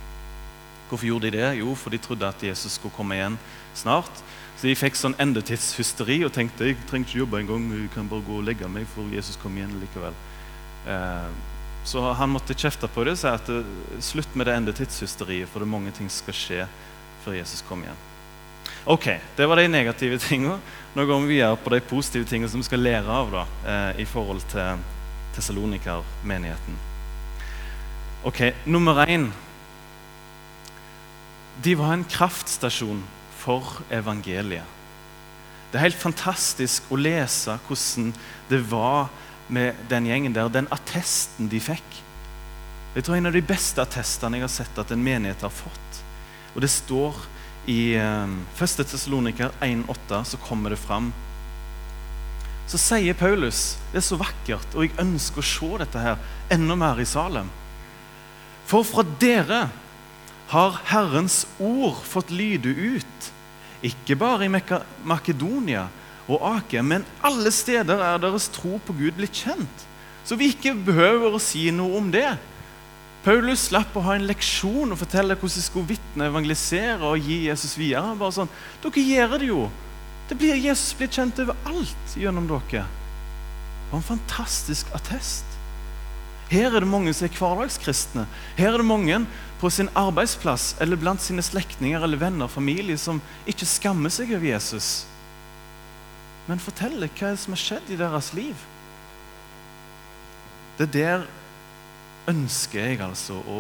Hvorfor 0.90 1.08
gjorde 1.08 1.30
de 1.30 1.38
det? 1.38 1.52
Jo, 1.62 1.76
for 1.80 1.96
de 1.96 2.00
trodde 2.04 2.28
at 2.28 2.44
Jesus 2.44 2.76
skulle 2.76 2.96
komme 2.98 3.16
igjen 3.16 3.38
snart. 3.78 4.20
Så 4.60 4.68
de 4.68 4.76
fikk 4.76 5.00
sånn 5.00 5.16
endetidshysteri 5.16 6.18
og 6.28 6.34
tenkte 6.36 6.68
jeg 6.68 6.82
trenger 6.90 7.08
ikke 7.08 7.22
jobbe 7.22 7.40
engang. 7.40 7.70
Jeg 7.78 7.94
kan 7.96 8.12
bare 8.12 8.28
gå 8.28 8.42
og 8.42 8.50
legge 8.50 8.68
meg, 8.68 8.90
for 8.92 9.16
Jesus 9.16 9.40
kommer 9.40 9.64
igjen 9.64 9.80
likevel. 9.80 10.20
Eh, 10.92 11.32
så 11.88 12.04
han 12.20 12.36
måtte 12.36 12.58
kjefte 12.58 12.92
på 12.92 13.08
det 13.08 13.16
og 13.16 13.24
si 13.24 13.32
at 13.32 13.54
eh, 13.54 13.74
slutt 14.04 14.36
med 14.36 14.52
det 14.52 14.60
endetidshysteriet, 14.60 15.48
for 15.48 15.64
det 15.64 15.70
er 15.70 15.76
mange 15.78 15.96
ting 15.96 16.12
som 16.12 16.26
skal 16.26 16.42
skje 16.42 16.70
før 17.24 17.40
Jesus 17.40 17.64
kommer 17.64 17.88
igjen. 17.88 18.09
Ok, 18.86 19.20
Det 19.38 19.46
var 19.48 19.56
de 19.56 19.68
negative 19.68 20.18
tingene. 20.18 20.60
Nå 20.96 21.06
går 21.06 21.20
vi 21.22 21.36
videre 21.36 21.58
på 21.58 21.70
de 21.70 21.82
positive 21.82 22.26
tingene 22.26 22.50
som 22.50 22.62
vi 22.62 22.66
skal 22.66 22.80
lære 22.80 23.08
av 23.08 23.32
da, 23.32 23.46
eh, 23.66 24.02
i 24.02 24.06
forhold 24.06 24.42
til 24.50 24.80
Tessaloniker-menigheten. 25.36 26.80
Ok, 28.24 28.54
Nummer 28.66 29.06
én 29.06 29.32
De 31.64 31.76
var 31.76 31.94
en 31.94 32.06
kraftstasjon 32.06 33.04
for 33.38 33.82
evangeliet. 33.92 34.64
Det 35.72 35.78
er 35.78 35.90
helt 35.90 36.02
fantastisk 36.02 36.84
å 36.90 36.96
lese 36.96 37.60
hvordan 37.68 38.14
det 38.50 38.62
var 38.72 39.10
med 39.50 39.76
den 39.90 40.06
gjengen 40.06 40.34
der, 40.34 40.48
den 40.48 40.70
attesten 40.72 41.50
de 41.50 41.60
fikk. 41.60 41.84
Jeg 42.96 43.04
tror 43.04 43.16
En 43.16 43.26
av 43.26 43.34
de 43.34 43.42
beste 43.42 43.82
attestene 43.82 44.38
jeg 44.38 44.42
har 44.42 44.54
sett 44.54 44.80
at 44.80 44.92
en 44.92 45.04
menighet 45.04 45.42
har 45.42 45.54
fått. 45.54 46.02
Og 46.56 46.62
Det 46.62 46.70
står 46.70 47.16
i 47.66 47.96
um, 48.00 48.46
1. 48.56 48.78
Tessaloniker 48.86 49.52
1,8, 49.60 50.24
så 50.24 50.38
kommer 50.38 50.70
det 50.74 50.80
fram. 50.82 51.12
Så 52.70 52.78
sier 52.78 53.18
Paulus 53.18 53.80
det 53.92 54.02
er 54.02 54.06
så 54.06 54.20
vakkert, 54.20 54.76
og 54.76 54.86
jeg 54.86 54.98
ønsker 55.02 55.42
å 55.42 55.50
se 55.50 55.70
dette 55.82 56.04
her 56.04 56.20
enda 56.54 56.78
mer 56.78 57.02
i 57.02 57.08
Salem. 57.10 57.50
For 58.70 58.86
fra 58.86 59.06
dere 59.22 59.64
har 60.52 60.82
Herrens 60.90 61.44
ord 61.58 61.98
fått 62.06 62.30
lyde 62.34 62.70
ut, 62.70 63.32
ikke 63.86 64.18
bare 64.20 64.46
i 64.46 64.52
Makedonia 65.08 65.88
og 66.30 66.46
Ake, 66.52 66.84
men 66.86 67.06
alle 67.26 67.50
steder 67.54 68.02
er 68.06 68.22
deres 68.22 68.50
tro 68.54 68.78
på 68.86 68.96
Gud 68.98 69.18
blitt 69.18 69.42
kjent. 69.46 69.86
Så 70.26 70.38
vi 70.38 70.52
ikke 70.54 70.76
behøver 70.78 71.34
å 71.34 71.42
si 71.42 71.70
noe 71.74 71.98
om 71.98 72.10
det. 72.14 72.28
Paulus 73.24 73.66
slapp 73.68 73.96
å 74.00 74.04
ha 74.06 74.16
en 74.16 74.28
leksjon 74.30 74.94
og 74.94 75.00
fortelle 75.02 75.36
hvordan 75.36 75.60
de 75.60 75.66
skulle 75.66 75.92
vitne, 75.92 76.30
evangelisere 76.30 77.04
og 77.04 77.20
gi 77.20 77.42
Jesus 77.50 77.76
videre. 77.76 78.06
Han 78.08 78.22
Bare 78.22 78.38
sånn, 78.38 78.52
Dere 78.84 79.04
gjør 79.04 79.38
det 79.42 79.50
jo. 79.50 79.66
Det 80.30 80.38
blir, 80.40 80.56
Jesus 80.56 80.94
blir 80.96 81.12
kjent 81.12 81.42
overalt 81.42 82.16
gjennom 82.16 82.48
dere. 82.48 82.86
Det 82.86 83.92
var 83.92 84.00
en 84.00 84.12
fantastisk 84.12 84.92
attest. 84.96 85.46
Her 86.50 86.74
er 86.74 86.82
det 86.82 86.90
mange 86.90 87.12
som 87.14 87.28
er 87.28 87.36
hverdagskristne. 87.36 88.26
Her 88.58 88.74
er 88.74 88.82
det 88.82 88.88
mange 88.90 89.20
på 89.60 89.70
sin 89.74 89.90
arbeidsplass 89.98 90.76
eller 90.82 90.98
blant 90.98 91.22
sine 91.22 91.44
slektninger 91.46 92.02
eller 92.06 92.22
venner 92.22 92.48
og 92.48 92.54
familie 92.54 92.98
som 92.98 93.20
ikke 93.50 93.68
skammer 93.68 94.14
seg 94.14 94.32
over 94.34 94.48
Jesus, 94.48 95.04
men 96.48 96.62
forteller 96.64 97.12
hva 97.20 97.34
som 97.38 97.54
har 97.54 97.62
skjedd 97.62 97.92
i 97.94 98.00
deres 98.00 98.32
liv. 98.34 98.64
Det 100.80 100.88
er 100.88 100.94
der 100.96 101.28
ønsker 102.30 102.92
jeg 102.92 103.02
altså 103.04 103.40
å, 103.42 103.60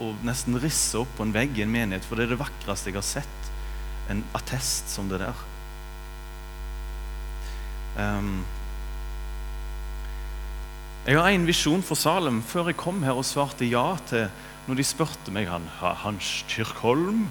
å 0.00 0.12
nesten 0.26 0.58
risse 0.60 0.98
opp 1.00 1.12
på 1.16 1.26
en 1.26 1.34
vegg 1.34 1.58
i 1.58 1.64
en 1.64 1.72
menighet, 1.72 2.06
for 2.06 2.18
det 2.18 2.26
er 2.26 2.34
det 2.34 2.42
vakreste 2.42 2.90
jeg 2.90 2.98
har 2.98 3.06
sett. 3.06 3.50
En 4.10 4.22
attest 4.36 4.90
som 4.90 5.10
det 5.10 5.20
der. 5.22 5.44
Um, 7.96 8.40
jeg 11.06 11.16
har 11.16 11.30
en 11.30 11.46
visjon 11.48 11.82
for 11.82 11.98
Salem. 11.98 12.42
Før 12.44 12.70
jeg 12.70 12.78
kom 12.80 13.00
her 13.06 13.18
og 13.18 13.26
svarte 13.26 13.68
ja 13.68 13.94
til 14.10 14.28
når 14.68 14.78
de 14.78 14.84
spurte 14.86 15.32
meg 15.34 15.48
han, 15.50 15.64
Hans 15.80 16.44
Kirkholm, 16.50 17.24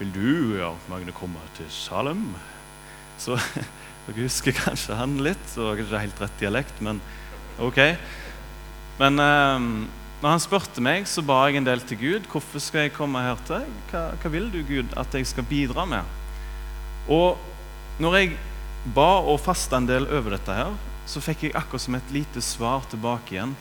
vil 0.00 0.10
du 0.12 0.58
ja, 0.58 0.72
Magne, 0.90 1.14
komme 1.16 1.40
til 1.56 1.70
Salem? 1.72 2.26
Så 3.18 3.38
dere 4.06 4.24
husker 4.24 4.56
kanskje 4.56 4.98
han 4.98 5.16
litt. 5.24 5.46
Det 5.54 5.62
var 5.62 5.78
ikke 5.78 6.02
helt 6.02 6.20
rett 6.24 6.42
dialekt, 6.42 6.82
men 6.84 7.00
ok. 7.62 7.80
Men 8.98 9.22
um, 9.22 9.70
når 10.18 10.32
han 10.34 10.42
spurte 10.42 10.82
meg, 10.82 11.06
så 11.06 11.22
ba 11.22 11.44
jeg 11.46 11.60
en 11.60 11.66
del 11.68 11.82
til 11.86 12.00
Gud. 12.00 12.24
Hvorfor 12.30 12.62
skal 12.62 12.88
jeg 12.88 12.96
komme 12.96 13.22
her 13.22 13.38
til? 13.46 13.66
Hva, 13.92 14.08
hva 14.18 14.32
vil 14.32 14.48
du, 14.50 14.58
Gud, 14.66 14.90
at 14.98 15.14
jeg 15.14 15.28
skal 15.30 15.46
bidra 15.46 15.84
med? 15.86 16.16
Og 17.06 17.38
når 18.02 18.16
jeg 18.18 18.32
ba 18.94 19.20
og 19.22 19.38
fasta 19.42 19.78
en 19.78 19.86
del 19.86 20.08
over 20.10 20.34
dette 20.34 20.54
her, 20.58 20.74
så 21.08 21.22
fikk 21.22 21.46
jeg 21.46 21.54
akkurat 21.56 21.84
som 21.84 21.96
et 21.96 22.10
lite 22.12 22.42
svar 22.42 22.82
tilbake 22.90 23.36
igjen. 23.36 23.54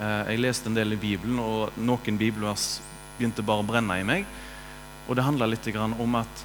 Eh, 0.00 0.32
jeg 0.32 0.40
leste 0.40 0.72
en 0.72 0.78
del 0.78 0.96
i 0.96 1.00
Bibelen, 1.00 1.36
og 1.38 1.76
noen 1.76 2.18
bibelvers 2.18 2.80
begynte 3.18 3.44
bare 3.44 3.62
å 3.62 3.68
brenne 3.68 4.00
i 4.00 4.08
meg. 4.08 4.24
Og 5.06 5.18
det 5.18 5.26
handla 5.26 5.50
litt 5.50 5.68
om 5.76 6.14
at 6.16 6.44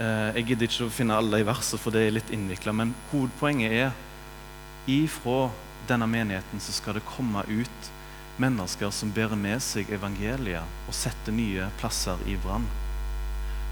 eh, 0.00 0.36
Jeg 0.36 0.46
gidder 0.50 0.68
ikke 0.68 0.86
å 0.90 0.92
finne 0.92 1.16
alle 1.16 1.40
de 1.40 1.48
versene, 1.48 1.80
for 1.80 1.96
det 1.96 2.04
er 2.04 2.18
litt 2.18 2.30
innvikla. 2.30 2.76
Men 2.76 2.94
hovedpoenget 3.08 3.72
er 3.72 3.96
ifra 4.86 5.48
denne 5.88 6.08
menigheten 6.10 6.62
så 6.62 6.74
skal 6.74 6.98
det 6.98 7.06
komme 7.06 7.44
ut 7.48 7.92
mennesker 8.42 8.90
som 8.92 9.12
bærer 9.16 9.38
med 9.38 9.62
seg 9.64 9.90
evangeliet 9.96 10.88
og 10.88 10.96
setter 10.96 11.34
nye 11.34 11.70
plasser 11.80 12.20
i 12.28 12.36
brann. 12.40 12.66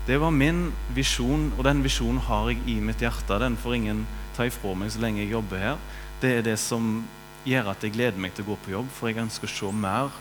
Det 0.05 0.19
var 0.21 0.35
min 0.37 0.67
visjon, 0.93 1.51
og 1.57 1.65
den 1.65 1.81
visjonen 1.85 2.21
har 2.27 2.51
jeg 2.53 2.61
i 2.69 2.77
mitt 2.85 3.01
hjerte. 3.01 3.39
Den 3.41 3.57
får 3.57 3.77
ingen 3.79 4.05
ta 4.37 4.45
ifra 4.45 4.75
meg 4.77 4.93
så 4.93 5.01
lenge 5.01 5.23
jeg 5.23 5.33
jobber 5.33 5.63
her. 5.63 5.79
Det 6.21 6.33
er 6.39 6.45
det 6.45 6.59
som 6.61 6.99
gjør 7.49 7.71
at 7.73 7.85
jeg 7.85 7.95
gleder 7.97 8.21
meg 8.21 8.35
til 8.37 8.45
å 8.45 8.51
gå 8.53 8.59
på 8.65 8.75
jobb, 8.75 8.91
for 8.93 9.09
jeg 9.09 9.23
ønsker 9.25 9.49
å 9.49 9.55
se 9.55 9.73
mer 9.73 10.13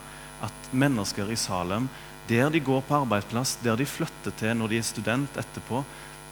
at 0.44 0.72
mennesker 0.72 1.28
i 1.32 1.38
Salem, 1.40 1.88
der 2.28 2.48
de 2.52 2.60
går 2.64 2.80
på 2.88 2.96
arbeidsplass, 3.02 3.58
der 3.64 3.76
de 3.76 3.88
flytter 3.88 4.32
til 4.40 4.56
når 4.56 4.72
de 4.72 4.80
er 4.80 4.88
student 4.88 5.40
etterpå, 5.40 5.84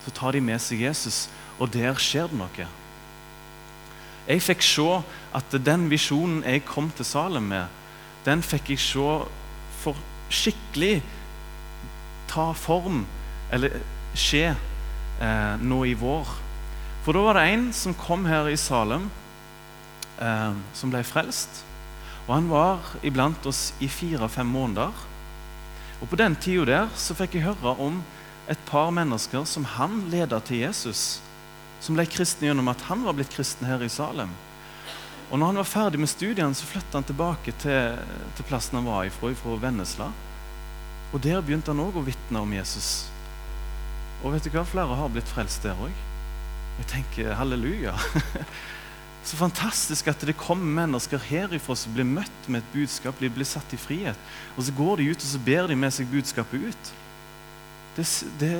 så 0.03 0.13
tar 0.17 0.33
de 0.33 0.41
med 0.41 0.61
seg 0.61 0.81
Jesus, 0.83 1.27
og 1.61 1.69
der 1.73 1.97
skjer 2.01 2.29
det 2.31 2.39
noe. 2.41 2.67
Jeg 4.27 4.43
fikk 4.43 4.63
se 4.63 4.87
at 5.35 5.55
den 5.65 5.89
visjonen 5.91 6.43
jeg 6.47 6.63
kom 6.67 6.91
til 6.95 7.05
Salem 7.05 7.49
med, 7.51 7.67
den 8.23 8.43
fikk 8.45 8.71
jeg 8.71 8.79
se 8.79 9.09
for 9.83 9.99
skikkelig 10.31 11.01
ta 12.31 12.51
form 12.57 13.03
eller 13.53 13.75
skje 14.17 14.53
eh, 14.53 15.55
nå 15.61 15.83
i 15.85 15.93
vår. 15.97 16.31
For 17.03 17.15
da 17.15 17.25
var 17.25 17.37
det 17.37 17.49
en 17.51 17.67
som 17.75 17.97
kom 17.99 18.23
her 18.29 18.47
i 18.49 18.57
Salem, 18.57 19.09
eh, 20.23 20.55
som 20.73 20.93
ble 20.93 21.03
frelst. 21.05 21.61
Og 22.23 22.37
han 22.37 22.47
var 22.47 22.93
iblant 23.03 23.45
oss 23.49 23.73
i 23.83 23.89
fire-fem 23.91 24.47
måneder. 24.47 24.93
Og 26.01 26.09
På 26.09 26.19
den 26.19 26.35
tida 26.35 26.65
der 26.65 26.95
så 26.95 27.15
fikk 27.15 27.35
jeg 27.35 27.47
høre 27.49 27.75
om 27.79 28.01
et 28.51 28.59
par 28.67 28.91
mennesker 28.91 29.45
som 29.47 29.67
han 29.77 30.05
leda 30.11 30.39
til 30.39 30.63
Jesus. 30.63 31.21
Som 31.83 31.97
ble 31.97 32.05
kristne 32.07 32.47
gjennom 32.47 32.71
at 32.71 32.85
han 32.87 33.03
var 33.03 33.17
blitt 33.17 33.33
kristen 33.33 33.67
her 33.67 33.83
i 33.83 33.91
Salem. 33.91 34.31
Og 35.29 35.39
når 35.39 35.49
han 35.49 35.59
var 35.59 35.67
ferdig 35.67 35.99
med 35.99 36.11
studiene, 36.11 36.55
så 36.55 36.67
flytta 36.69 36.99
han 36.99 37.07
tilbake 37.07 37.55
til, 37.63 37.97
til 38.37 38.47
plassen 38.47 38.79
han 38.79 38.87
var 38.87 39.07
ifra, 39.09 39.33
fra 39.35 39.57
Vennesla. 39.59 40.11
Og 41.13 41.21
der 41.21 41.41
begynte 41.43 41.73
han 41.73 41.81
òg 41.83 41.97
å 41.99 42.05
vitne 42.05 42.43
om 42.43 42.53
Jesus. 42.55 43.09
Og 44.23 44.31
vet 44.33 44.45
du 44.45 44.53
hva? 44.53 44.63
Flere 44.67 44.95
har 44.97 45.11
blitt 45.11 45.29
frelst 45.29 45.65
der 45.65 45.79
òg. 45.81 45.91
Jeg 46.79 46.87
tenker 46.93 47.35
halleluja. 47.37 47.97
Så 49.27 49.37
fantastisk 49.39 50.09
at 50.11 50.23
det 50.27 50.35
kommer 50.35 50.67
mennesker 50.83 51.21
herifra 51.29 51.75
som 51.79 51.93
blir 51.95 52.07
møtt 52.07 52.47
med 52.47 52.59
et 52.59 52.73
budskap, 52.73 53.19
de 53.19 53.29
blir 53.31 53.47
satt 53.47 53.71
i 53.71 53.79
frihet. 53.79 54.19
Og 54.57 54.65
så 54.67 54.73
går 54.75 54.99
de 54.99 55.05
ut 55.13 55.21
og 55.21 55.29
så 55.29 55.39
ber 55.45 55.69
de 55.71 55.77
med 55.79 55.95
seg 55.95 56.09
budskapet 56.11 56.65
ut. 56.67 56.89
Det, 57.95 58.03
det 58.41 58.55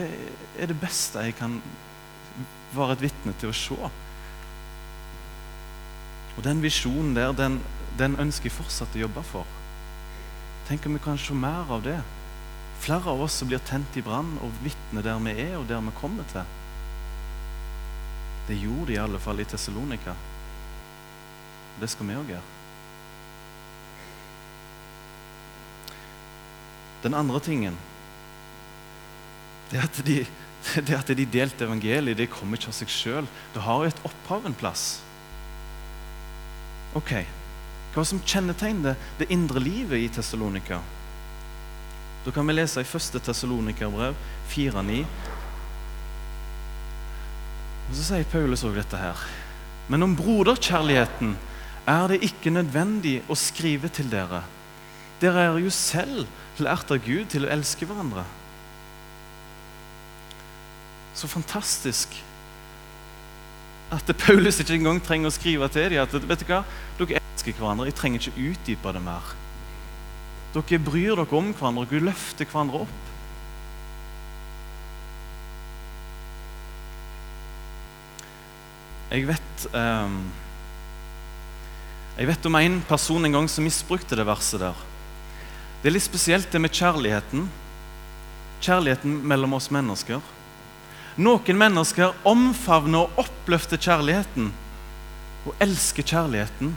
er 0.56 0.72
det 0.72 0.78
beste 0.80 1.26
jeg 1.26 1.36
kan 1.36 1.58
være 2.74 2.98
et 2.98 3.06
vitne 3.08 3.34
til 3.40 3.52
å 3.52 3.58
se. 3.58 3.92
Og 6.34 6.42
den 6.46 6.64
visjonen 6.64 7.14
der, 7.18 7.34
den, 7.38 7.60
den 8.00 8.18
ønsker 8.22 8.50
jeg 8.50 8.58
fortsatt 8.58 8.96
å 8.98 9.04
jobbe 9.04 9.24
for. 9.28 9.50
Tenk 10.68 10.88
om 10.88 10.98
vi 10.98 11.04
kan 11.04 11.20
se 11.20 11.36
mer 11.38 11.70
av 11.70 11.84
det. 11.86 12.00
Flere 12.84 13.14
av 13.14 13.22
oss 13.24 13.38
som 13.40 13.48
blir 13.48 13.62
tent 13.64 13.96
i 14.00 14.04
brann 14.04 14.34
og 14.44 14.56
vitner 14.64 15.06
der 15.06 15.22
vi 15.24 15.36
er, 15.46 15.56
og 15.60 15.68
der 15.70 15.84
vi 15.84 15.94
kommer 16.00 16.28
til. 16.32 16.48
Det 18.48 18.58
gjorde 18.60 18.90
de 18.90 18.98
i 18.98 19.00
alle 19.04 19.22
fall 19.24 19.40
i 19.40 19.48
Tessalonika. 19.48 20.16
Det 21.80 21.90
skal 21.90 22.10
vi 22.10 22.18
òg 22.18 22.34
gjøre. 22.34 22.50
Den 27.04 27.16
andre 27.20 27.40
tingen 27.44 27.76
det 29.72 29.80
er 29.80 29.88
at, 29.88 30.00
de, 30.06 30.20
det 30.88 30.96
at 30.98 31.12
de 31.12 31.26
delte 31.28 31.66
evangeliet, 31.68 32.18
det 32.18 32.32
kommer 32.32 32.60
ikke 32.60 32.72
av 32.72 32.78
seg 32.78 32.92
sjøl. 32.92 33.30
Det 33.54 33.64
har 33.66 33.84
jo 33.84 33.92
et 33.92 34.04
opphav 34.08 34.46
en 34.48 34.58
plass. 34.58 35.02
Ok, 36.98 37.16
Hva 37.94 38.02
som 38.06 38.22
kjennetegner 38.26 38.96
det, 39.20 39.28
indre 39.30 39.62
livet 39.62 40.02
i 40.02 40.10
Tessalonika? 40.10 40.80
Da 42.26 42.32
kan 42.34 42.48
vi 42.48 42.56
lese 42.56 42.82
i 42.82 42.88
1. 42.88 43.20
Tessalonikerbrev 43.22 44.16
4,9. 44.50 45.04
Og 47.90 47.96
Så 47.98 48.06
sier 48.08 48.30
Paulus 48.32 48.64
òg 48.66 48.80
dette 48.80 48.98
her. 48.98 49.26
Men 49.92 50.08
om 50.08 50.16
broderkjærligheten 50.18 51.36
er 51.92 52.08
det 52.10 52.24
ikke 52.24 52.54
nødvendig 52.56 53.20
å 53.28 53.38
skrive 53.38 53.92
til 53.94 54.10
dere. 54.10 54.42
Dere 55.22 55.50
er 55.50 55.60
jo 55.62 55.74
selv 55.74 56.26
lært 56.64 56.90
av 56.94 57.04
Gud 57.04 57.28
til 57.34 57.46
å 57.46 57.52
elske 57.52 57.86
hverandre. 57.90 58.24
Så 61.14 61.30
fantastisk 61.30 62.16
at 63.94 64.10
Paulus 64.18 64.58
ikke 64.60 64.74
engang 64.80 65.00
trenger 65.06 65.30
å 65.30 65.36
skrive 65.36 65.68
til 65.70 65.94
dem 65.94 66.02
at 66.02 66.14
vet 66.26 66.42
du 66.42 66.50
hva, 66.50 66.64
dere 66.98 67.20
elsker 67.22 67.58
hverandre. 67.60 67.88
Jeg 67.92 67.98
trenger 68.00 68.24
ikke 68.24 68.50
utdype 68.50 68.94
det 68.96 69.02
mer. 69.06 69.34
Dere 70.54 70.80
bryr 70.82 71.18
dere 71.18 71.38
om 71.38 71.52
hverandre, 71.54 71.86
dere 71.92 72.08
løfter 72.10 72.50
hverandre 72.50 72.86
opp. 72.86 73.00
Jeg 79.14 79.28
vet 79.30 79.66
um, 79.78 80.16
Jeg 82.18 82.30
vet 82.30 82.46
om 82.50 82.56
en 82.58 82.80
person 82.88 83.26
en 83.26 83.36
gang 83.36 83.50
som 83.50 83.66
misbrukte 83.66 84.18
det 84.18 84.26
verset 84.26 84.62
der. 84.62 84.78
Det 85.82 85.90
er 85.90 85.96
litt 85.98 86.06
spesielt 86.06 86.50
det 86.54 86.62
med 86.62 86.74
kjærligheten. 86.74 87.46
Kjærligheten 88.64 89.20
mellom 89.28 89.54
oss 89.58 89.70
mennesker. 89.74 90.22
Noen 91.22 91.60
mennesker 91.60 92.16
omfavner 92.26 93.06
og 93.06 93.20
oppløfter 93.22 93.78
kjærligheten 93.78 94.50
og 95.44 95.60
elsker 95.62 96.06
kjærligheten, 96.08 96.72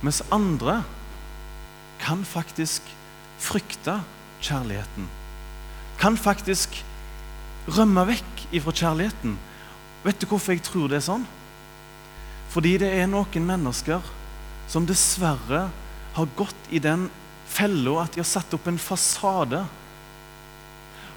mens 0.00 0.22
andre 0.32 0.82
kan 2.00 2.22
faktisk 2.24 2.86
frykte 3.42 3.98
kjærligheten. 4.40 5.08
Kan 5.98 6.16
faktisk 6.16 6.78
rømme 7.68 8.06
vekk 8.08 8.46
ifra 8.54 8.72
kjærligheten. 8.72 9.36
Vet 10.06 10.22
du 10.22 10.28
hvorfor 10.30 10.54
jeg 10.54 10.64
tror 10.64 10.88
det 10.88 11.00
er 11.00 11.08
sånn? 11.10 11.26
Fordi 12.48 12.76
det 12.80 12.94
er 12.96 13.10
noen 13.10 13.44
mennesker 13.44 14.04
som 14.70 14.86
dessverre 14.88 15.66
har 16.16 16.36
gått 16.38 16.72
i 16.72 16.80
den 16.80 17.08
fella 17.48 18.04
at 18.04 18.14
de 18.14 18.22
har 18.22 18.28
satt 18.28 18.54
opp 18.56 18.68
en 18.70 18.80
fasade. 18.80 19.60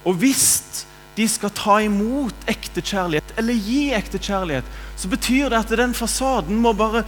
Og 0.04 0.18
hvis 0.20 0.84
de 1.16 1.28
skal 1.28 1.52
ta 1.52 1.76
imot 1.84 2.46
ekte 2.48 2.80
kjærlighet, 2.80 3.34
eller 3.36 3.54
gi 3.54 3.92
ekte 3.92 4.20
kjærlighet, 4.22 4.68
så 4.96 5.10
betyr 5.12 5.50
det 5.52 5.58
at 5.60 5.74
den 5.82 5.94
fasaden 5.94 6.60
må 6.62 6.72
bare 6.72 7.04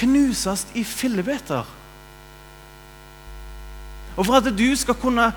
knuses 0.00 0.66
i 0.74 0.84
fillebiter. 0.84 1.64
Og 4.16 4.26
for 4.26 4.36
at 4.40 4.50
du 4.56 4.68
skal 4.76 4.98
kunne 5.00 5.32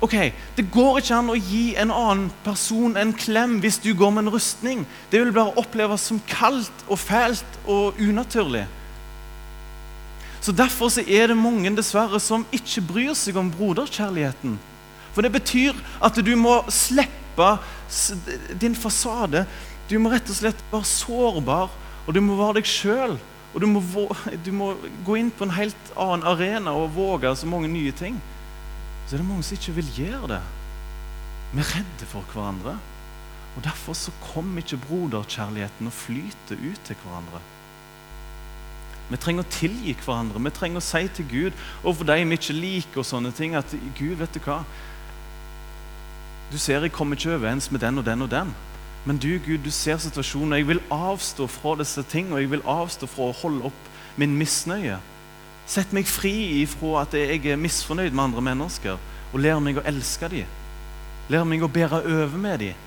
Ok, 0.00 0.12
Det 0.56 0.66
går 0.70 0.98
ikke 1.00 1.16
an 1.16 1.30
å 1.32 1.38
gi 1.40 1.72
en 1.80 1.88
annen 1.88 2.26
person 2.44 2.98
en 3.00 3.14
klem 3.16 3.54
hvis 3.62 3.78
du 3.80 3.94
går 3.96 4.10
med 4.12 4.26
en 4.26 4.34
rustning. 4.34 4.82
Det 5.08 5.22
vil 5.22 5.32
bare 5.32 5.56
oppleves 5.56 6.04
som 6.04 6.20
kaldt 6.28 6.84
og 6.86 7.00
fælt 7.00 7.56
og 7.64 7.96
unaturlig. 7.96 8.66
Så 10.44 10.52
Derfor 10.52 10.92
så 10.92 11.00
er 11.00 11.32
det 11.32 11.36
mange 11.40 11.72
dessverre 11.72 12.20
som 12.20 12.44
ikke 12.52 12.84
bryr 12.84 13.14
seg 13.16 13.40
om 13.40 13.48
broderkjærligheten. 13.50 14.58
For 15.16 15.24
det 15.24 15.32
betyr 15.32 15.78
at 16.04 16.18
du 16.20 16.34
må 16.36 16.58
slippe 16.68 17.54
din 18.60 18.76
fasade. 18.76 19.46
Du 19.88 19.96
må 19.96 20.10
rett 20.12 20.28
og 20.28 20.36
slett 20.36 20.60
være 20.68 20.84
sårbar, 20.90 21.72
og 22.04 22.10
du 22.12 22.20
må 22.20 22.36
være 22.36 22.58
deg 22.58 22.68
sjøl. 22.68 23.16
Og 23.54 23.62
du 23.62 23.66
må, 23.70 23.80
du 24.44 24.50
må, 24.52 24.74
gå 25.06 25.16
inn 25.16 25.30
på 25.32 25.46
en 25.46 25.54
helt 25.56 25.92
annen 25.96 26.26
arena 26.28 26.74
og 26.76 26.92
våge 26.98 27.32
så 27.40 27.48
mange 27.48 27.70
nye 27.72 27.94
ting. 27.96 28.18
Så 29.06 29.16
er 29.16 29.22
det 29.22 29.28
mange 29.30 29.46
som 29.46 29.56
ikke 29.56 29.78
vil 29.78 29.88
gjøre 29.96 30.34
det. 30.34 30.42
Vi 31.54 31.62
er 31.64 31.72
redde 31.78 32.08
for 32.10 32.26
hverandre. 32.34 32.76
Og 33.56 33.64
Derfor 33.64 33.96
så 33.96 34.12
kommer 34.20 34.60
ikke 34.60 34.82
broderkjærligheten 34.84 35.88
å 35.88 35.94
flyte 35.94 36.58
ut 36.60 36.82
til 36.84 36.98
hverandre. 37.06 37.40
Vi 39.08 39.20
trenger 39.22 39.46
å 39.46 39.54
tilgi 39.54 39.94
hverandre. 40.02 40.42
Vi 40.44 40.52
trenger 40.52 40.82
å 40.82 40.84
si 40.84 41.06
til 41.16 41.30
Gud 41.30 41.64
overfor 41.84 42.10
de 42.10 42.18
vi 42.26 42.36
ikke 42.36 42.58
liker, 42.58 43.00
og 43.00 43.08
sånne 43.08 43.32
ting, 43.32 43.56
at 43.56 43.72
Gud, 43.96 44.18
vet 44.20 44.36
du 44.36 44.42
hva 44.44 44.60
Du 46.52 46.58
ser 46.58 46.84
jeg 46.84 46.94
kommer 46.94 47.16
ikke 47.18 47.34
overens 47.34 47.70
med 47.70 47.82
den 47.82 47.98
og 47.98 48.06
den 48.06 48.22
og 48.22 48.30
den. 48.30 48.54
Men 49.06 49.18
du, 49.22 49.28
Gud, 49.38 49.58
du 49.62 49.70
ser 49.70 49.98
situasjonen, 50.02 50.52
og 50.52 50.58
jeg 50.58 50.68
vil 50.68 50.82
avstå 50.90 51.46
fra 51.46 51.76
disse 51.78 52.02
ting, 52.10 52.32
og 52.32 52.40
jeg 52.40 52.50
vil 52.50 52.64
avstå 52.66 53.06
fra 53.10 53.28
å 53.30 53.36
holde 53.42 53.68
opp 53.68 53.90
min 54.18 54.34
misnøye. 54.38 54.98
Sett 55.66 55.92
meg 55.94 56.08
fri 56.10 56.62
ifra 56.62 57.02
at 57.04 57.14
jeg 57.14 57.42
er 57.46 57.58
misfornøyd 57.58 58.14
med 58.14 58.24
andre 58.28 58.42
mennesker, 58.48 58.98
og 59.32 59.42
lær 59.42 59.60
meg 59.62 59.78
å 59.78 59.84
elske 59.86 60.30
dem. 60.30 60.50
Lær 61.30 61.46
meg 61.46 61.62
å 61.62 61.70
bære 61.70 62.02
over 62.02 62.38
med 62.38 62.62
dem. 62.62 62.82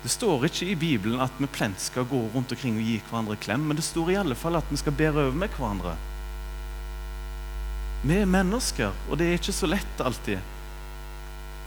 Det 0.00 0.12
står 0.12 0.46
ikke 0.48 0.70
i 0.72 0.78
Bibelen 0.80 1.20
at 1.20 1.34
vi 1.36 1.48
plent 1.52 1.80
skal 1.80 2.06
gå 2.08 2.20
rundt 2.32 2.52
omkring 2.54 2.78
og 2.80 2.86
gi 2.88 2.96
hverandre 3.10 3.36
klem, 3.40 3.66
men 3.68 3.76
det 3.76 3.84
står 3.84 4.12
i 4.12 4.20
alle 4.20 4.36
fall 4.36 4.56
at 4.56 4.72
vi 4.72 4.80
skal 4.80 4.96
bære 4.96 5.26
over 5.26 5.36
med 5.36 5.52
hverandre. 5.56 5.92
Vi 8.08 8.16
er 8.16 8.32
mennesker, 8.32 8.96
og 9.10 9.20
det 9.20 9.28
er 9.28 9.36
ikke 9.36 9.52
så 9.52 9.68
lett 9.68 10.00
alltid. 10.00 10.40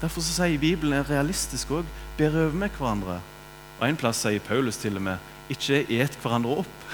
Derfor 0.04 0.20
så 0.22 0.34
sier 0.36 0.60
Bibelen 0.60 1.06
realistisk 1.08 1.70
òg. 1.72 1.88
Ber 2.18 2.34
over 2.36 2.58
med 2.66 2.74
hverandre. 2.76 3.22
Og 3.80 3.86
En 3.88 4.00
plass 4.00 4.20
sier 4.26 4.44
Paulus 4.44 4.76
til 4.82 5.00
og 5.00 5.06
med 5.06 5.30
ikke 5.54 5.86
et 5.96 6.18
hverandre 6.20 6.58
opp. 6.64 6.88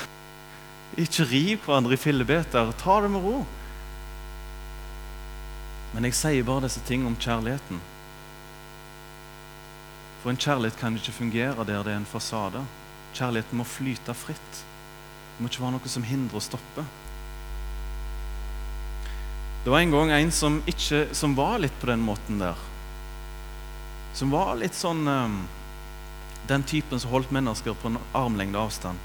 Ikke 1.03 1.25
riv 1.25 1.63
hverandre 1.65 1.95
i 1.95 2.01
fillebeter. 2.01 2.69
Ta 2.77 2.99
det 3.01 3.09
med 3.13 3.23
ro. 3.23 3.41
Men 5.93 6.05
jeg 6.05 6.17
sier 6.17 6.45
bare 6.45 6.67
disse 6.67 6.81
tingene 6.85 7.09
om 7.09 7.17
kjærligheten. 7.17 7.81
For 10.21 10.33
en 10.33 10.41
kjærlighet 10.41 10.77
kan 10.77 10.97
ikke 10.97 11.15
fungere 11.15 11.65
der 11.65 11.85
det 11.85 11.93
er 11.93 12.01
en 12.01 12.09
fasade. 12.09 12.61
Kjærligheten 13.13 13.57
må 13.57 13.65
flyte 13.65 14.13
fritt. 14.17 14.63
Det 15.37 15.45
må 15.45 15.49
ikke 15.49 15.63
være 15.63 15.77
noe 15.77 15.93
som 15.93 16.05
hindrer 16.05 16.41
å 16.41 16.43
stoppe. 16.43 16.85
Det 19.63 19.71
var 19.71 19.85
en 19.85 19.93
gang 19.93 20.11
en 20.17 20.33
som, 20.33 20.59
ikke, 20.67 21.07
som 21.15 21.37
var 21.37 21.61
litt 21.63 21.79
på 21.79 21.89
den 21.89 22.03
måten 22.05 22.41
der 22.41 22.68
som 24.19 24.33
var 24.35 24.57
litt 24.59 24.75
sånn 24.75 25.07
um, 25.07 25.39
Den 26.49 26.65
typen 26.67 26.99
som 26.99 27.13
holdt 27.13 27.31
mennesker 27.31 27.75
på 27.77 27.91
en 27.91 27.99
armlengde 28.17 28.59
avstand. 28.59 28.97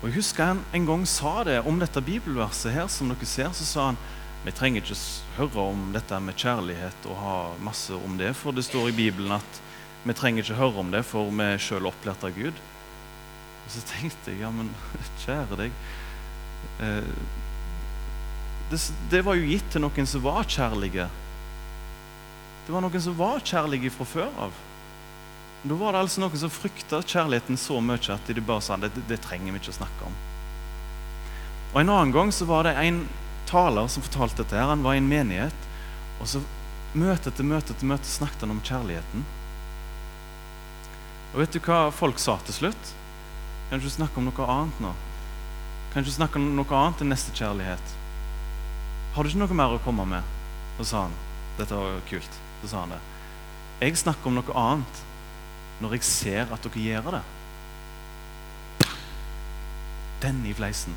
Og 0.00 0.08
Jeg 0.08 0.16
husker 0.18 0.50
han 0.50 0.62
en 0.74 0.86
gang 0.86 1.04
sa 1.06 1.44
det 1.46 1.60
om 1.66 1.78
dette 1.78 2.02
bibelverset 2.04 2.74
her, 2.74 2.88
som 2.90 3.10
dere 3.12 3.28
ser. 3.28 3.52
Så 3.54 3.66
sa 3.66 3.90
han 3.90 4.00
vi 4.44 4.54
trenger 4.54 4.82
ikke 4.82 4.96
høre 5.36 5.62
om 5.72 5.88
dette 5.94 6.18
med 6.22 6.38
kjærlighet 6.38 7.06
og 7.10 7.16
ha 7.22 7.36
masse 7.64 7.94
om 7.94 8.18
det, 8.20 8.30
for 8.38 8.54
det 8.54 8.66
står 8.66 8.90
i 8.90 8.96
Bibelen 8.96 9.34
at 9.34 9.62
vi 10.04 10.14
trenger 10.14 10.44
ikke 10.44 10.58
høre 10.60 10.82
om 10.82 10.92
det, 10.94 11.02
for 11.06 11.30
vi 11.30 11.46
er 11.46 11.62
sjøl 11.62 11.88
opplært 11.90 12.22
av 12.26 12.36
Gud. 12.36 12.60
Og 13.64 13.72
så 13.74 13.82
tenkte 13.90 14.32
jeg, 14.32 14.42
ja, 14.44 14.52
men 14.54 14.70
kjære 15.24 15.58
deg 15.64 15.80
eh, 16.82 17.10
det, 18.70 18.78
det 19.10 19.24
var 19.26 19.38
jo 19.38 19.48
gitt 19.48 19.66
til 19.72 19.82
noen 19.82 20.08
som 20.08 20.22
var 20.24 20.46
kjærlige. 20.48 21.08
Det 22.68 22.74
var 22.74 22.82
noen 22.84 23.00
som 23.00 23.14
var 23.16 23.38
kjærlige 23.40 23.88
fra 23.88 24.04
før 24.04 24.26
av. 24.44 24.56
Da 25.64 25.76
var 25.80 25.94
det 25.94 26.00
altså 26.04 26.20
noen 26.20 26.36
som 26.36 26.50
frykta 26.52 26.98
kjærligheten 27.00 27.56
så 27.56 27.78
mye 27.80 28.12
at 28.12 28.26
de 28.28 28.42
bare 28.44 28.60
sa 28.60 28.76
det, 28.76 28.90
det 29.08 29.16
trenger 29.24 29.54
vi 29.54 29.62
ikke 29.62 29.72
å 29.72 29.76
snakke 29.78 30.08
om. 30.10 30.18
Og 31.72 31.78
En 31.80 31.92
annen 31.94 32.12
gang 32.12 32.28
så 32.28 32.44
var 32.44 32.68
det 32.68 32.74
en 32.76 32.98
taler 33.48 33.88
som 33.88 34.04
fortalte 34.04 34.42
dette. 34.42 34.52
her, 34.52 34.68
Han 34.68 34.82
var 34.84 34.94
i 34.94 35.00
en 35.00 35.08
menighet. 35.08 35.54
og 36.20 36.28
så 36.28 36.42
Møte 36.92 37.30
etter 37.30 37.44
møte 37.44 37.72
etter 37.72 37.88
møte 37.88 38.04
snakket 38.04 38.44
han 38.44 38.50
om 38.50 38.60
kjærligheten. 38.60 39.24
Og 41.32 41.40
vet 41.40 41.52
du 41.52 41.60
hva 41.60 41.92
folk 41.92 42.18
sa 42.18 42.36
til 42.44 42.54
slutt? 42.54 42.92
Kan 43.70 43.80
ikke 43.80 43.96
snakke 43.96 44.20
om 44.20 44.28
noe 44.28 44.48
annet 44.48 44.80
nå? 44.80 44.92
Kan 45.92 46.04
ikke 46.04 46.18
snakke 46.20 46.36
om 46.36 46.50
noe 46.56 46.82
annet 46.82 47.00
enn 47.00 47.12
nestekjærlighet? 47.12 47.96
Har 49.14 49.24
du 49.24 49.32
ikke 49.32 49.40
noe 49.40 49.56
mer 49.56 49.76
å 49.76 49.80
komme 49.84 50.04
med? 50.04 50.36
Og 50.78 50.84
sa 50.84 51.06
han. 51.08 51.16
Dette 51.56 51.72
var 51.72 52.00
kult. 52.08 52.40
Så 52.62 52.70
sa 52.70 52.82
han 52.82 52.94
det. 52.94 53.00
Jeg 53.78 53.98
snakker 54.00 54.30
om 54.30 54.38
noe 54.38 54.56
annet 54.58 55.04
når 55.78 55.94
jeg 55.94 56.06
ser 56.06 56.54
at 56.54 56.64
dere 56.66 56.82
gjør 56.82 57.12
det. 57.14 57.26
Den 60.24 60.40
i 60.50 60.54
fleisen. 60.56 60.96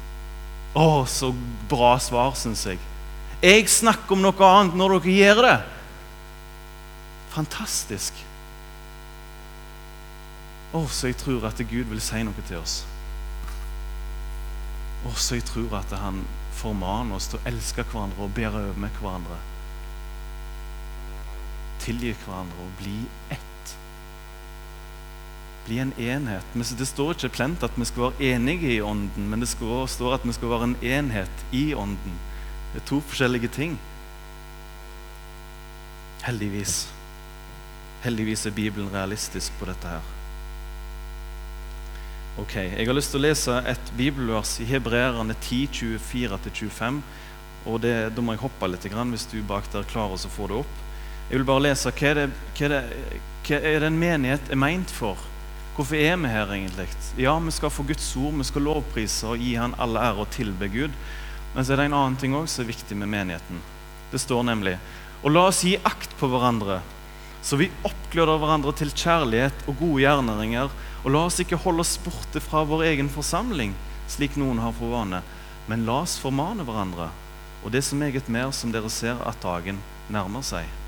Å, 0.73 1.03
så 1.05 1.29
bra 1.69 1.93
svar, 2.01 2.33
syns 2.39 2.65
jeg. 2.65 2.79
Jeg 3.41 3.69
snakker 3.69 4.15
om 4.15 4.23
noe 4.25 4.47
annet 4.47 4.77
når 4.79 4.97
dere 4.97 5.17
gjør 5.19 5.43
det. 5.45 5.57
Fantastisk. 7.35 8.17
Å, 10.73 10.81
så 10.87 11.11
jeg 11.11 11.19
tror 11.21 11.45
at 11.51 11.61
Gud 11.69 11.91
vil 11.91 12.01
si 12.01 12.23
noe 12.25 12.47
til 12.47 12.63
oss. 12.63 12.81
Å, 15.05 15.13
så 15.13 15.37
jeg 15.37 15.45
tror 15.45 15.77
at 15.83 15.93
han 16.01 16.23
formaner 16.57 17.17
oss 17.17 17.29
til 17.29 17.41
å 17.41 17.47
elske 17.51 17.85
hverandre 17.85 18.25
og 18.25 18.33
bære 18.37 18.65
over 18.71 18.81
med 18.81 18.97
hverandre 19.01 19.37
tilgi 21.81 22.13
hverandre 22.23 22.65
og 22.65 22.75
bli 22.79 22.97
ett. 23.33 23.73
Bli 25.65 25.79
en 25.83 25.93
enhet. 25.97 26.55
Det 26.55 26.87
står 26.89 27.15
ikke 27.15 27.35
plent 27.37 27.63
at 27.65 27.77
vi 27.77 27.85
skal 27.89 28.09
være 28.09 28.33
enige 28.33 28.75
i 28.75 28.81
ånden, 28.81 29.29
men 29.29 29.43
det 29.43 29.49
står 29.51 30.15
at 30.15 30.25
vi 30.25 30.33
skal 30.37 30.53
være 30.53 30.71
en 30.71 30.77
enhet 30.81 31.45
i 31.51 31.71
ånden. 31.73 32.17
Det 32.73 32.81
er 32.81 32.87
to 32.87 33.01
forskjellige 33.03 33.51
ting. 33.51 33.77
Heldigvis. 36.23 36.87
Heldigvis 38.03 38.45
er 38.45 38.57
Bibelen 38.57 38.89
realistisk 38.93 39.53
på 39.59 39.67
dette 39.69 39.87
her. 39.87 40.09
Ok, 42.39 42.55
Jeg 42.55 42.87
har 42.87 42.95
lyst 42.95 43.11
til 43.11 43.19
å 43.19 43.25
lese 43.25 43.57
et 43.67 43.89
bibelvers 43.97 44.53
i 44.63 44.65
Hebreerne 44.65 45.35
10, 45.35 45.67
24-25. 45.99 47.01
og 47.65 47.81
det, 47.81 48.15
Da 48.15 48.21
må 48.21 48.33
jeg 48.33 48.41
hoppe 48.41 48.67
litt 48.67 48.87
hvis 48.87 49.27
du 49.29 49.43
bak 49.43 49.67
der 49.73 49.83
klarer 49.83 50.15
å 50.15 50.31
få 50.31 50.47
det 50.47 50.55
opp. 50.63 50.90
Jeg 51.31 51.39
vil 51.39 51.47
bare 51.47 51.63
lese 51.63 51.91
hva 51.95 52.07
er 52.09 52.17
det, 52.17 52.23
hva 52.57 52.65
er 52.65 52.71
det, 52.73 53.19
hva 53.47 53.57
er 53.63 53.77
det 53.79 53.87
en 53.87 53.99
menighet 54.01 54.49
er 54.51 54.57
meint 54.59 54.89
for? 54.91 55.15
Hvorfor 55.77 55.95
er 55.95 56.17
vi 56.19 56.27
her 56.27 56.49
egentlig? 56.51 56.89
Ja, 57.15 57.37
vi 57.39 57.53
skal 57.55 57.71
få 57.71 57.85
Guds 57.87 58.09
ord, 58.19 58.33
vi 58.35 58.43
skal 58.49 58.65
lovprise 58.67 59.29
og 59.31 59.39
gi 59.39 59.53
Han 59.55 59.77
alle 59.79 60.01
ære 60.09 60.25
og 60.25 60.33
tilbe 60.35 60.67
Gud. 60.67 60.97
Men 61.53 61.63
så 61.63 61.71
er 61.71 61.79
det 61.79 61.85
en 61.87 61.95
annen 61.95 62.17
ting 62.19 62.35
også 62.35 62.57
som 62.57 62.65
er 62.65 62.71
viktig 62.73 62.97
med 62.99 63.11
menigheten. 63.13 63.61
Det 64.11 64.19
står 64.19 64.43
nemlig 64.43 64.75
Og 65.23 65.31
la 65.31 65.45
oss 65.47 65.61
gi 65.63 65.77
akt 65.87 66.17
på 66.19 66.27
hverandre, 66.27 66.81
så 67.41 67.55
vi 67.55 67.69
oppgløder 67.87 68.43
hverandre 68.43 68.75
til 68.75 68.91
kjærlighet 68.91 69.63
og 69.71 69.79
gode 69.79 70.03
gjerneringer. 70.03 70.75
Og 71.05 71.15
la 71.15 71.23
oss 71.29 71.39
ikke 71.39 71.61
holde 71.63 71.85
oss 71.85 71.95
borte 72.03 72.43
fra 72.43 72.65
vår 72.67 72.89
egen 72.89 73.07
forsamling, 73.07 73.71
slik 74.11 74.35
noen 74.35 74.59
har 74.59 74.75
for 74.75 74.91
vane. 74.91 75.23
Men 75.71 75.87
la 75.87 76.01
oss 76.03 76.19
formane 76.19 76.67
hverandre, 76.67 77.07
og 77.63 77.71
det 77.71 77.85
så 77.87 77.95
meget 77.95 78.27
mer 78.27 78.51
som 78.51 78.75
dere 78.75 78.91
ser 78.91 79.23
at 79.23 79.39
dagen 79.39 79.79
nærmer 80.11 80.43
seg. 80.43 80.80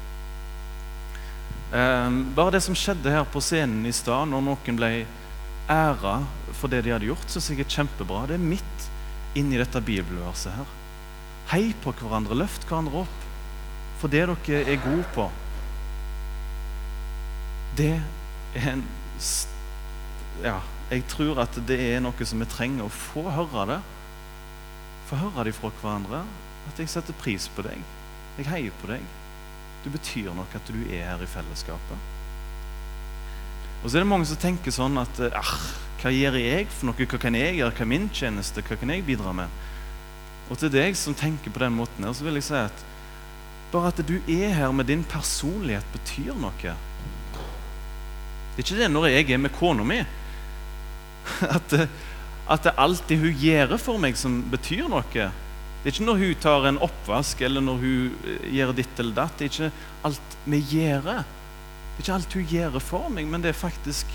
Ehm, 1.74 2.22
bare 2.36 2.54
det 2.56 2.62
som 2.62 2.78
skjedde 2.78 3.12
her 3.12 3.26
på 3.26 3.42
scenen 3.42 3.86
i 3.90 3.94
stad, 3.96 4.30
når 4.30 4.46
noen 4.46 4.78
ble 4.78 4.92
æra 5.72 6.20
for 6.54 6.70
det 6.70 6.84
de 6.86 6.94
hadde 6.94 7.10
gjort, 7.10 7.30
syns 7.32 7.50
jeg 7.50 7.64
er 7.64 7.76
kjempebra. 7.80 8.28
Det 8.30 8.38
er 8.38 8.50
midt 8.54 8.90
inni 9.40 9.58
dette 9.58 9.82
bibelverset 9.82 10.54
her. 10.54 10.74
Hei 11.50 11.74
på 11.84 11.96
hverandre, 11.98 12.38
løft 12.38 12.68
hverandre 12.70 13.04
opp 13.04 13.20
for 14.04 14.12
det 14.12 14.26
dere 14.28 14.62
er 14.68 14.82
gode 14.84 15.06
på. 15.16 15.30
Det 17.80 17.94
er 17.96 18.68
en 18.74 18.84
Ja, 20.44 20.58
jeg 20.92 21.06
tror 21.08 21.40
at 21.40 21.56
det 21.68 21.78
er 21.80 22.02
noe 22.04 22.26
som 22.28 22.42
vi 22.42 22.48
trenger 22.52 22.90
å 22.90 22.92
få 22.92 23.24
høre 23.32 23.64
det. 23.70 23.78
Få 25.08 25.22
høre 25.22 25.46
det 25.48 25.54
fra 25.56 25.72
hverandre. 25.80 26.26
At 26.68 26.82
jeg 26.82 26.92
setter 26.92 27.16
pris 27.16 27.48
på 27.56 27.64
deg. 27.64 27.80
Jeg 28.36 28.50
heier 28.50 28.76
på 28.82 28.92
deg. 28.92 29.06
Du 29.84 29.92
betyr 29.92 30.32
noe 30.32 30.48
at 30.56 30.70
du 30.72 30.80
er 30.88 31.10
her 31.12 31.24
i 31.24 31.30
fellesskapet. 31.30 32.12
Og 33.84 33.90
så 33.90 33.98
er 33.98 34.06
det 34.06 34.12
mange 34.14 34.28
som 34.30 34.40
tenker 34.40 34.72
sånn 34.72 34.96
at 35.02 35.20
ah, 35.36 35.56
hva 36.00 36.12
gjør 36.12 36.38
jeg 36.40 36.70
for 36.72 36.88
noe? 36.88 37.08
Hva 37.08 37.20
kan 37.20 37.36
jeg 37.36 37.58
gjøre? 37.60 37.76
Hva 37.76 37.84
er 37.84 37.92
min 37.92 38.08
tjeneste? 38.16 38.64
Hva 38.64 38.78
kan 38.80 38.94
jeg 38.94 39.06
bidra 39.08 39.36
med? 39.36 39.62
Og 40.52 40.60
til 40.60 40.72
deg 40.72 40.96
som 41.00 41.16
tenker 41.16 41.52
på 41.52 41.62
den 41.64 41.76
måten, 41.76 42.04
her, 42.04 42.16
så 42.16 42.26
vil 42.26 42.40
jeg 42.40 42.48
si 42.48 42.58
at 42.60 42.84
bare 43.74 43.90
at 43.90 44.02
du 44.06 44.18
er 44.30 44.52
her 44.54 44.72
med 44.76 44.86
din 44.92 45.04
personlighet, 45.04 45.86
betyr 45.96 46.36
noe. 46.38 46.54
Det 48.54 48.62
er 48.62 48.66
ikke 48.66 48.78
det 48.78 48.90
når 48.92 49.08
jeg 49.10 49.32
er 49.34 49.42
med 49.42 49.56
kona 49.56 49.86
mi. 49.88 50.04
At, 51.56 51.74
at 52.52 52.66
det 52.68 52.74
alltid 52.78 53.22
hun 53.22 53.38
gjør 53.40 53.78
for 53.80 53.98
meg, 53.98 54.18
som 54.20 54.42
betyr 54.52 54.90
noe. 54.92 55.30
Det 55.84 55.90
er 55.90 55.96
ikke 55.98 56.08
når 56.08 56.20
hun 56.22 56.36
tar 56.40 56.66
en 56.70 56.78
oppvask 56.86 57.42
eller 57.44 57.64
når 57.64 57.82
hun 57.82 58.12
eh, 58.24 58.44
gjør 58.56 58.70
ditt 58.78 59.00
eller 59.04 59.18
datt. 59.18 59.34
Det 59.36 59.50
er 59.50 59.52
ikke 59.52 59.88
alt 60.08 60.38
vi 60.48 60.60
gjør. 60.72 61.10
Det 61.10 61.98
er 61.98 62.06
ikke 62.06 62.14
alt 62.16 62.38
hun 62.40 62.46
gjør 62.54 62.78
for 62.80 63.10
meg, 63.12 63.28
men 63.28 63.44
det 63.44 63.52
er 63.52 63.60
faktisk 63.60 64.14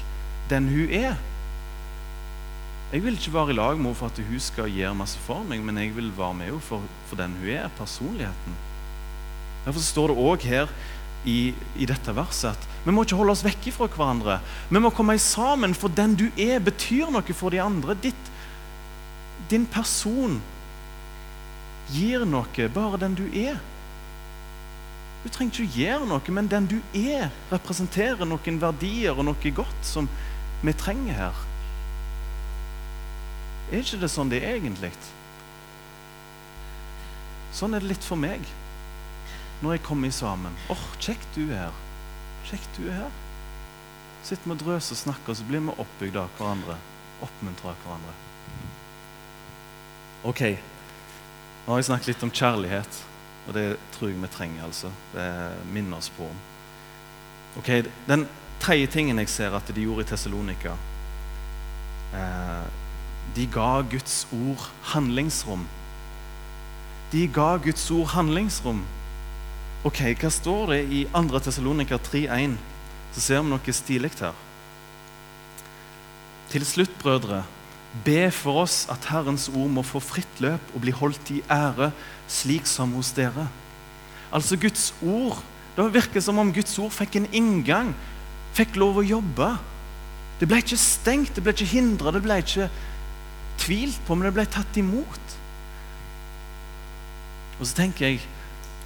den 0.48 0.70
hun 0.72 0.94
er. 0.96 1.18
Jeg 2.88 3.04
vil 3.04 3.18
ikke 3.20 3.35
være 3.35 3.52
i 3.52 3.59
lag 3.59 3.76
med 3.76 3.90
henne 3.90 3.98
for 4.00 4.09
at 4.09 4.22
hun 4.31 4.40
skal 4.40 4.72
gjøre 4.72 4.96
masse 4.96 5.20
for 5.26 5.44
meg, 5.44 5.61
men 5.61 5.76
jeg 5.76 5.92
vil 5.92 6.09
være 6.16 6.38
med 6.40 6.48
henne 6.48 6.64
for, 6.64 6.88
for 7.11 7.20
den 7.20 7.37
hun 7.37 7.52
er, 7.52 7.68
personligheten. 7.76 8.57
Derfor 9.66 9.85
står 9.85 10.09
det 10.09 10.20
òg 10.24 10.48
her 10.48 10.72
i, 11.28 11.52
i, 11.76 11.85
dette 11.85 12.14
verset 12.16 12.54
at 12.54 12.68
vi 12.87 12.94
må 12.96 13.04
ikke 13.04 13.18
holde 13.18 13.35
oss 13.35 13.44
vekk 13.44 13.68
fra 13.74 13.90
hverandre. 13.92 14.38
Vi 14.72 14.81
må 14.81 14.88
komme 14.96 15.18
sammen, 15.20 15.76
for 15.76 15.92
den 15.92 16.16
du 16.16 16.31
er, 16.40 16.62
betyr 16.64 17.12
noe 17.12 17.37
for 17.37 17.52
de 17.52 17.61
andre. 17.61 17.98
Ditt, 18.00 18.31
din 19.52 19.68
person 19.68 20.38
gir 21.92 22.24
noe, 22.29 22.68
bare 22.74 23.01
den 23.01 23.16
du 23.18 23.27
er. 23.33 23.59
Du 25.24 25.29
trenger 25.35 25.53
ikke 25.53 25.66
å 25.66 25.77
gjøre 25.83 26.09
noe, 26.09 26.35
men 26.35 26.51
den 26.51 26.68
du 26.70 26.79
er, 26.96 27.31
representerer 27.51 28.29
noen 28.29 28.61
verdier 28.62 29.18
og 29.18 29.27
noe 29.27 29.55
godt 29.55 29.87
som 29.87 30.09
vi 30.62 30.74
trenger 30.79 31.18
her. 31.18 31.44
Er 33.68 33.83
ikke 33.83 34.01
det 34.01 34.11
sånn 34.12 34.31
det 34.33 34.40
er 34.44 34.57
egentlig? 34.57 34.92
Sånn 37.53 37.74
er 37.74 37.83
det 37.83 37.90
litt 37.90 38.07
for 38.07 38.20
meg 38.20 38.44
når 39.59 39.74
jeg 39.74 39.85
kommer 39.88 40.12
sammen. 40.14 40.55
åh, 40.70 40.79
oh, 40.79 40.90
kjekt 41.03 41.27
du 41.35 41.48
er 41.48 41.66
her. 41.66 41.83
Kjekt 42.46 42.79
du 42.79 42.87
er 42.87 43.03
her. 43.03 43.16
Sitter 44.22 44.44
vi 44.46 44.55
og 44.55 44.62
drøser 44.62 44.94
og 44.94 45.01
snakker, 45.03 45.35
så 45.35 45.46
blir 45.48 45.64
vi 45.66 45.74
oppbygd 45.83 46.18
av 46.20 46.31
hverandre. 46.38 46.79
Oppmuntrer 47.27 47.74
hverandre. 47.83 48.14
Ok, 50.29 50.42
nå 51.68 51.74
har 51.74 51.83
jeg 51.83 51.90
snakket 51.90 52.09
litt 52.09 52.22
om 52.24 52.31
kjærlighet. 52.33 52.98
Og 53.44 53.52
det 53.52 53.64
tror 53.92 54.09
jeg 54.09 54.16
vi 54.22 54.28
trenger. 54.33 54.62
altså. 54.64 54.88
Det 55.12 55.26
minner 55.68 55.98
oss 55.98 56.09
på. 56.09 56.24
Ok, 57.61 57.85
Den 58.09 58.24
tredje 58.59 58.87
tingen 58.87 59.18
jeg 59.18 59.28
ser 59.28 59.52
at 59.52 59.68
de 59.68 59.83
gjorde 59.85 60.07
i 60.07 60.09
Tessalonika 60.09 60.72
eh, 62.14 62.64
De 63.37 63.44
ga 63.52 63.83
Guds 63.83 64.26
ord 64.33 64.64
handlingsrom. 64.94 65.66
De 67.12 67.26
ga 67.28 67.59
Guds 67.61 67.90
ord 67.90 68.09
handlingsrom. 68.16 68.81
Ok, 69.85 70.00
Hva 70.16 70.31
står 70.33 70.72
det 70.72 70.81
i 70.88 71.04
2. 71.12 71.38
Tessalonika 71.38 72.00
3,1? 72.00 72.57
Så 73.12 73.20
ser 73.20 73.44
vi 73.44 73.52
noe 73.52 73.76
stilig 73.76 74.14
her. 74.22 74.33
Til 76.48 76.64
slutt, 76.64 76.96
brødre, 77.02 77.44
Be 78.05 78.29
for 78.31 78.62
oss 78.64 78.83
at 78.92 79.09
Herrens 79.09 79.48
ord 79.48 79.70
må 79.72 79.83
få 79.87 80.01
fritt 80.05 80.42
løp 80.44 80.74
og 80.74 80.83
bli 80.85 80.92
holdt 80.92 81.33
i 81.33 81.40
ære, 81.51 81.90
slik 82.29 82.68
som 82.68 82.92
hos 82.98 83.14
dere. 83.16 83.48
Altså 84.33 84.59
Guds 84.61 84.92
ord. 85.01 85.40
Det 85.77 85.87
virker 85.94 86.20
som 86.20 86.38
om 86.38 86.53
Guds 86.53 86.74
ord 86.83 86.92
fikk 86.92 87.16
en 87.16 87.29
inngang, 87.33 87.94
fikk 88.57 88.77
lov 88.77 89.01
å 89.01 89.07
jobbe. 89.07 89.53
Det 90.40 90.48
ble 90.51 90.61
ikke 90.62 90.79
stengt, 90.79 91.35
det 91.35 91.44
ble 91.44 91.55
ikke 91.55 91.70
hindra, 91.72 92.12
det 92.14 92.22
ble 92.24 92.38
ikke 92.42 92.68
tvilt 93.59 94.01
på, 94.07 94.14
men 94.14 94.29
det 94.29 94.35
ble 94.37 94.46
tatt 94.51 94.79
imot. 94.79 95.38
Og 97.59 97.64
så 97.66 97.79
tenker 97.85 98.11
jeg, 98.11 98.27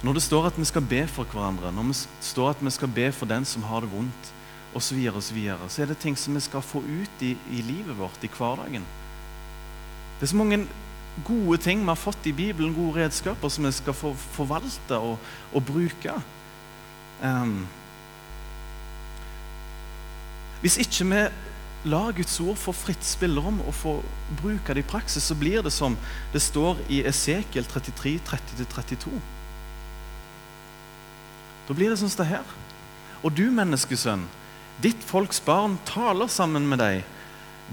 Når 0.03 0.17
det 0.17 0.21
står 0.25 0.49
at 0.49 0.57
vi 0.59 0.65
skal 0.67 0.83
be 0.83 1.05
for 1.07 1.23
hverandre, 1.31 1.69
når 1.71 1.93
det 1.93 1.95
står 2.19 2.49
at 2.49 2.59
vi 2.59 2.71
skal 2.75 2.89
be 2.91 3.05
for 3.15 3.23
den 3.25 3.45
som 3.47 3.63
har 3.63 3.85
det 3.85 3.87
vondt, 3.87 4.31
osv., 4.75 4.99
og 5.13 5.21
så, 5.23 5.57
så 5.69 5.81
er 5.81 5.91
det 5.91 5.99
ting 6.01 6.17
som 6.17 6.35
vi 6.35 6.43
skal 6.43 6.65
få 6.65 6.81
ut 6.81 7.21
i, 7.25 7.35
i 7.51 7.61
livet 7.61 7.97
vårt, 7.97 8.23
i 8.23 8.31
hverdagen. 8.31 8.85
Det 10.19 10.27
er 10.27 10.31
så 10.31 10.39
mange 10.39 10.63
gode 11.27 11.57
ting 11.61 11.81
vi 11.81 11.91
har 11.91 11.99
fått 11.99 12.27
i 12.27 12.33
Bibelen, 12.33 12.73
gode 12.73 13.03
redskaper 13.03 13.49
som 13.49 13.67
vi 13.67 13.71
skal 13.75 13.93
få 13.93 14.13
forvalte 14.33 14.97
og, 14.97 15.17
og 15.53 15.65
bruke. 15.65 16.15
Um, 17.23 17.67
hvis 20.63 20.77
ikke 20.81 21.05
vi 21.09 21.23
lar 21.91 22.15
Guds 22.15 22.39
ord 22.39 22.57
få 22.57 22.71
fritt 22.71 23.03
spillerom 23.05 23.59
og 23.67 23.73
få 23.75 23.97
bruke 24.39 24.73
det 24.73 24.85
i 24.85 24.87
praksis, 24.87 25.23
så 25.27 25.35
blir 25.35 25.61
det 25.61 25.73
som 25.75 25.97
det 26.33 26.41
står 26.41 26.79
i 26.89 27.01
Esekiel 27.07 27.67
33, 27.67 28.19
30-32. 28.29 29.11
Da 31.67 31.75
blir 31.75 31.91
det 31.91 31.99
sånn 31.99 32.11
som 32.11 32.23
det 32.23 32.31
her. 32.31 32.55
Og 33.23 33.35
du, 33.35 33.45
menneskesønn, 33.51 34.25
ditt 34.81 35.03
folks 35.05 35.41
barn 35.43 35.77
taler 35.85 36.31
sammen 36.31 36.65
med 36.69 36.81
deg 36.81 37.03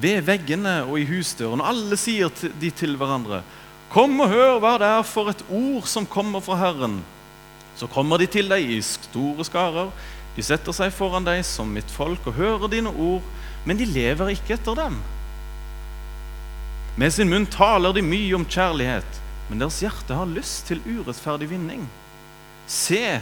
ved 0.01 0.25
veggene 0.27 0.81
og 0.87 1.01
i 1.01 1.07
husdøren. 1.09 1.63
Og 1.63 1.71
alle 1.73 1.99
sier 2.01 2.33
de 2.61 2.71
til 2.75 2.97
hverandre, 3.01 3.43
Kom 3.91 4.21
og 4.23 4.31
hør 4.31 4.61
hva 4.63 4.77
det 4.79 4.87
er 4.87 5.03
for 5.03 5.33
et 5.33 5.41
ord 5.51 5.87
som 5.91 6.07
kommer 6.07 6.43
fra 6.45 6.55
Herren. 6.61 7.01
Så 7.75 7.89
kommer 7.91 8.21
de 8.23 8.29
til 8.31 8.47
deg 8.47 8.69
i 8.71 8.77
store 8.87 9.43
skarer. 9.47 9.91
De 10.37 10.45
setter 10.47 10.77
seg 10.77 10.93
foran 10.95 11.27
deg 11.27 11.43
som 11.47 11.73
mitt 11.75 11.91
folk 11.91 12.29
og 12.31 12.37
hører 12.39 12.71
dine 12.71 12.93
ord, 12.93 13.25
men 13.67 13.81
de 13.81 13.89
lever 13.91 14.31
ikke 14.37 14.55
etter 14.55 14.79
dem. 14.79 15.01
Med 17.01 17.11
sin 17.15 17.31
munn 17.33 17.49
taler 17.51 17.97
de 17.97 18.05
mye 18.05 18.37
om 18.39 18.47
kjærlighet, 18.47 19.19
men 19.49 19.59
deres 19.63 19.81
hjerte 19.83 20.15
har 20.15 20.31
lyst 20.31 20.69
til 20.71 20.83
urettferdig 20.87 21.51
vinning. 21.51 21.83
Se, 22.71 23.19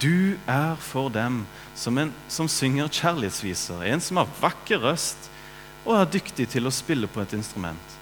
du 0.00 0.36
er 0.46 0.76
for 0.80 1.10
dem 1.12 1.44
som 1.78 1.98
en 1.98 2.12
som 2.30 2.48
synger 2.50 2.90
kjærlighetsviser, 2.92 3.82
en 3.88 4.02
som 4.04 4.20
har 4.20 4.30
vakker 4.40 4.82
røst 4.84 5.30
og 5.86 5.96
er 5.96 6.10
dyktig 6.12 6.46
til 6.52 6.68
å 6.68 6.74
spille 6.74 7.08
på 7.10 7.22
et 7.22 7.34
instrument. 7.36 7.96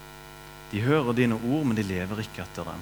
De 0.72 0.82
hører 0.84 1.16
dine 1.16 1.38
ord, 1.38 1.64
men 1.64 1.78
de 1.78 1.86
lever 1.86 2.24
ikke 2.24 2.42
etter 2.44 2.66
dem. 2.68 2.80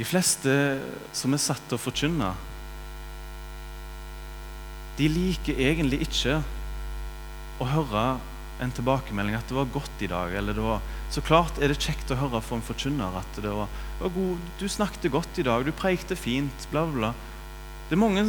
De 0.00 0.06
fleste 0.08 0.52
som 1.12 1.36
er 1.36 1.42
satt 1.42 1.62
til 1.68 1.76
å 1.76 1.82
forkynne, 1.82 2.30
de 4.96 5.08
liker 5.08 5.60
egentlig 5.60 6.00
ikke 6.08 6.40
å 7.60 7.68
høre 7.68 8.04
en 8.60 8.72
tilbakemelding 8.76 9.36
at 9.36 9.46
det 9.48 9.56
var 9.56 9.70
godt 9.72 10.02
i 10.04 10.08
dag. 10.10 10.34
eller 10.34 10.56
det 10.56 10.64
var, 10.64 10.80
Så 11.10 11.22
klart 11.26 11.58
er 11.58 11.72
det 11.72 11.80
kjekt 11.82 12.12
å 12.14 12.18
høre 12.20 12.38
fra 12.44 12.56
en 12.58 12.62
forkynner 12.62 13.16
at 13.18 13.38
det 13.42 13.50
var, 13.50 13.70
var 13.98 14.12
god, 14.14 14.50
du 14.60 14.68
snakket 14.70 15.10
godt 15.10 15.40
i 15.42 15.46
dag, 15.46 15.64
du 15.66 15.74
preikte 15.74 16.14
fint, 16.14 16.66
bla, 16.70 16.84
bla. 16.86 17.10
Det 17.88 17.96
er 17.96 17.98
mange 17.98 18.22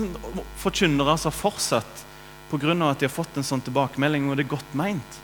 forkynnere 0.64 1.14
som 1.22 1.30
har 1.30 1.38
fortsatt 1.38 2.08
pga. 2.50 2.74
at 2.90 3.00
de 3.00 3.06
har 3.06 3.14
fått 3.14 3.38
en 3.38 3.46
sånn 3.46 3.62
tilbakemelding, 3.62 4.26
og 4.30 4.38
det 4.38 4.48
er 4.48 4.56
godt 4.56 4.74
meint. 4.74 5.20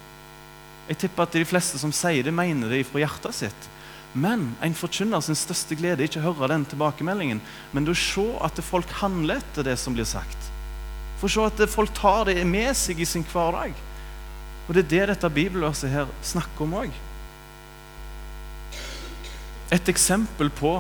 Jeg 0.88 1.02
tipper 1.02 1.26
at 1.26 1.34
de 1.34 1.48
fleste 1.50 1.82
som 1.82 1.92
sier 1.92 2.24
det, 2.24 2.32
mener 2.32 2.70
det 2.70 2.86
fra 2.88 3.02
hjertet 3.02 3.36
sitt. 3.36 3.68
Men 4.14 4.54
en 4.64 4.78
forkynner 4.78 5.22
sin 5.22 5.36
største 5.36 5.76
glede 5.76 6.06
er 6.06 6.08
ikke 6.08 6.22
å 6.22 6.30
høre 6.30 6.54
den 6.54 6.64
tilbakemeldingen, 6.70 7.42
men 7.74 7.90
å 7.90 7.98
se 7.98 8.28
at 8.46 8.62
folk 8.64 8.94
handler 9.02 9.42
etter 9.42 9.66
det 9.68 9.76
som 9.82 9.98
blir 9.98 10.08
sagt. 10.08 10.38
For 11.18 11.28
å 11.28 11.34
se 11.34 11.50
at 11.50 11.74
folk 11.74 11.92
tar 11.98 12.30
det 12.30 12.46
med 12.46 12.72
seg 12.78 13.02
i 13.02 13.10
sin 13.10 13.26
hverdag. 13.34 13.74
Og 14.68 14.78
det 14.78 14.86
er 14.86 14.94
det 14.94 15.04
dette 15.16 15.34
bibelverset 15.34 15.92
her 15.92 16.10
snakker 16.22 16.68
om 16.68 16.80
òg. 16.86 16.96
Et 19.74 19.90
eksempel 19.92 20.50
på 20.54 20.78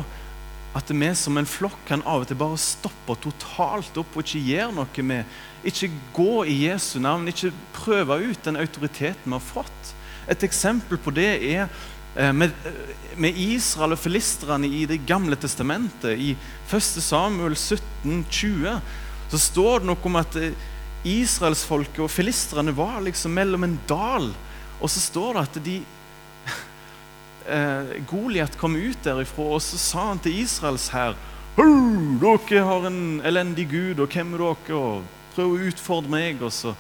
at 0.78 0.91
vi 0.93 1.10
som 1.17 1.38
en 1.39 1.47
flokk 1.50 1.80
kan 1.88 2.04
av 2.06 2.23
og 2.23 2.30
til 2.30 2.38
bare 2.39 2.60
stoppe 2.62 3.15
totalt 3.23 3.97
opp 3.97 4.15
og 4.15 4.23
ikke 4.23 4.43
gjøre 4.45 4.76
noe 4.78 5.06
med 5.10 5.67
Ikke 5.67 5.89
gå 6.13 6.45
i 6.47 6.56
Jesu 6.67 7.00
navn, 7.02 7.28
ikke 7.28 7.52
prøve 7.76 8.19
ut 8.30 8.43
den 8.45 8.60
autoriteten 8.62 9.26
vi 9.26 9.34
har 9.34 9.43
fått. 9.43 9.93
Et 10.30 10.43
eksempel 10.43 11.00
på 11.02 11.12
det 11.12 11.32
er 11.50 11.65
eh, 12.15 12.32
med, 12.32 12.54
med 13.17 13.36
Israel 13.36 13.95
og 13.97 14.00
filistrene 14.00 14.69
i 14.69 14.86
Det 14.86 15.02
gamle 15.08 15.36
testamentet. 15.36 16.13
I 16.13 16.36
1. 16.69 17.02
Samuel 17.04 17.56
17, 17.58 18.23
20, 18.30 18.80
så 19.32 19.41
står 19.41 19.82
det 19.82 19.89
noe 19.89 20.08
om 20.08 20.19
at 20.21 20.39
eh, 20.39 20.56
israelsfolket 21.08 22.06
og 22.06 22.12
filistrene 22.13 22.76
var 22.76 23.02
liksom 23.04 23.34
mellom 23.34 23.65
en 23.65 23.80
dal. 23.89 24.30
Og 24.78 24.91
så 24.93 25.02
står 25.02 25.34
det 25.34 25.45
at 25.47 25.62
de 25.65 25.78
eh, 27.48 27.98
Goliat 28.10 28.58
kom 28.60 28.76
ut 28.76 29.04
derifra, 29.04 29.48
og 29.58 29.62
så 29.64 29.80
sa 29.82 30.08
han 30.12 30.22
til 30.24 30.44
Israels 30.44 30.90
hær 30.94 31.18
Dere 31.58 32.62
har 32.62 32.84
en 32.86 33.22
elendig 33.26 33.66
gud, 33.72 34.02
og 34.04 34.14
hvem 34.14 34.36
er 34.36 34.44
dere? 34.44 34.78
Og 34.78 35.06
prøv 35.34 35.56
å 35.56 35.64
utfordre 35.72 36.12
meg. 36.14 36.44
Og 36.46 36.54
så 36.54 36.76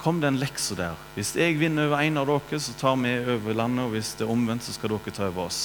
kom 0.00 0.22
det 0.22 0.30
en 0.30 0.40
lekse 0.40 0.76
der. 0.78 0.96
Hvis 1.16 1.34
jeg 1.36 1.58
vinner 1.60 1.90
over 1.90 2.00
en 2.00 2.22
av 2.22 2.30
dere, 2.30 2.60
så 2.62 2.72
tar 2.80 2.96
vi 3.02 3.12
over 3.34 3.58
landet. 3.58 3.84
Og 3.84 3.92
hvis 3.92 4.14
det 4.16 4.24
er 4.24 4.32
omvendt, 4.32 4.64
så 4.64 4.72
skal 4.72 4.94
dere 4.94 5.12
ta 5.12 5.28
over 5.28 5.50
oss. 5.50 5.60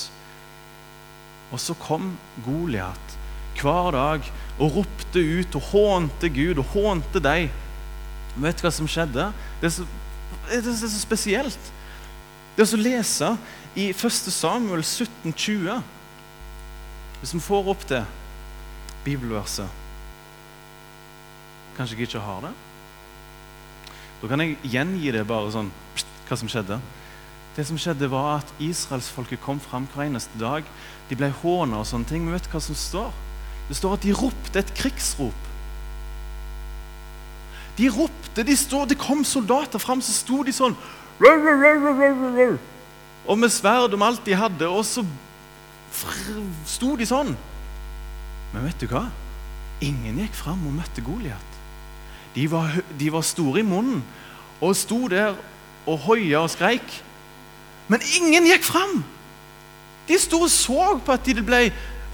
Og 1.52 1.60
så 1.64 1.76
kom 1.80 2.14
Goliat 2.46 3.18
hver 3.60 3.92
dag 3.96 4.28
og 4.62 4.78
ropte 4.78 5.20
ut 5.20 5.58
og 5.60 5.66
hånte 5.72 6.30
Gud 6.32 6.60
og 6.60 6.76
hånte 6.76 7.24
deg. 7.24 7.52
Vet 8.40 8.60
du 8.60 8.66
hva 8.66 8.72
som 8.74 8.88
skjedde? 8.90 9.30
Det 9.60 9.68
er 9.68 9.74
så, 9.76 9.88
det 10.48 10.62
er 10.62 10.80
så 10.80 10.92
spesielt. 10.96 11.72
Det 12.56 12.68
å 12.68 12.80
lese 12.80 13.34
i 13.76 13.90
1. 13.94 14.12
Samuel 14.32 14.84
17, 14.84 15.34
20, 15.34 15.82
Hvis 17.20 17.34
vi 17.34 17.40
får 17.40 17.70
opp 17.72 17.86
det 17.90 18.02
bibelverset 19.06 19.70
Kanskje 21.78 21.96
jeg 21.96 22.10
ikke 22.10 22.20
har 22.20 22.42
det? 22.42 22.52
Da 24.22 24.28
kan 24.28 24.44
jeg 24.44 24.58
gjengi 24.64 25.12
det 25.14 25.24
bare 25.28 25.54
sånn 25.54 25.72
hva 26.28 26.38
som 26.38 26.50
skjedde. 26.52 26.78
Det 27.56 27.64
som 27.68 27.80
skjedde 27.80 28.08
var 28.12 28.38
at 28.40 28.52
Israelsfolket 28.62 29.42
kom 29.44 29.60
fram 29.60 29.88
hver 29.92 30.06
eneste 30.06 30.38
dag. 30.40 30.68
De 31.10 31.18
ble 31.20 31.32
håna 31.42 31.82
og 31.82 31.88
sånne 31.90 32.08
ting. 32.08 32.24
Men 32.24 32.38
vet 32.38 32.46
du 32.46 32.52
hva 32.54 32.62
som 32.64 32.78
står? 32.78 33.10
Det 33.68 33.76
står 33.80 33.98
at 33.98 34.06
de 34.06 34.14
ropte 34.16 34.62
et 34.62 34.74
krigsrop. 34.78 35.50
De 37.80 37.90
ropte, 37.90 38.46
de 38.46 38.56
stod, 38.56 38.90
Det 38.90 39.00
kom 39.00 39.24
soldater 39.26 39.80
fram, 39.80 40.02
så 40.02 40.14
sto 40.14 40.44
de 40.44 40.54
sånn 40.56 40.78
Og 43.28 43.38
med 43.40 43.54
sverd 43.54 43.94
om 43.94 44.06
alt 44.06 44.26
de 44.26 44.36
hadde, 44.38 44.68
og 44.68 44.86
så 44.88 45.06
sto 46.68 46.96
de 46.98 47.08
sånn. 47.08 47.36
Men 48.52 48.66
vet 48.66 48.82
du 48.82 48.88
hva? 48.92 49.06
Ingen 49.84 50.22
gikk 50.22 50.36
fram 50.38 50.62
og 50.68 50.76
møtte 50.78 51.04
Goliat. 51.06 51.48
De, 52.36 52.46
de 53.00 53.10
var, 53.12 53.26
store 53.26 53.60
i 53.60 53.68
munnen 53.68 54.04
og 54.62 54.76
sto 54.78 55.08
der 55.12 55.36
og 55.90 55.98
hoia 56.06 56.44
og 56.46 56.52
skreik. 56.54 57.02
Men 57.92 58.04
ingen 58.18 58.48
gikk 58.48 58.64
fram! 58.64 59.02
De 60.08 60.18
sto 60.20 60.42
og 60.46 60.52
så 60.52 60.96
på 61.04 61.14
at 61.14 61.28
de 61.28 61.44
ble 61.46 61.66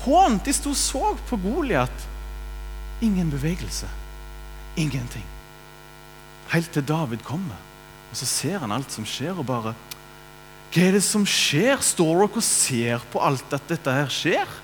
hånt. 0.05 0.45
De 0.45 0.53
sto 0.55 0.73
og 0.73 0.79
så 0.79 1.13
på 1.29 1.39
Goliat. 1.41 2.07
Ingen 3.03 3.29
bevegelse. 3.31 3.89
Ingenting. 4.77 5.25
Helt 6.53 6.71
til 6.71 6.85
David 6.87 7.23
kommer. 7.27 7.57
Og 8.11 8.17
Så 8.17 8.25
ser 8.25 8.59
han 8.59 8.71
alt 8.71 8.91
som 8.91 9.05
skjer, 9.05 9.37
og 9.37 9.45
bare 9.45 9.75
Hva 10.73 10.83
er 10.83 10.97
det 10.97 11.03
som 11.05 11.23
skjer? 11.27 11.79
Står 11.83 12.13
dere 12.13 12.27
og 12.27 12.43
ser 12.43 13.03
på 13.11 13.21
alt 13.23 13.53
at 13.55 13.69
dette 13.69 13.93
her 13.93 14.09
skjer? 14.11 14.55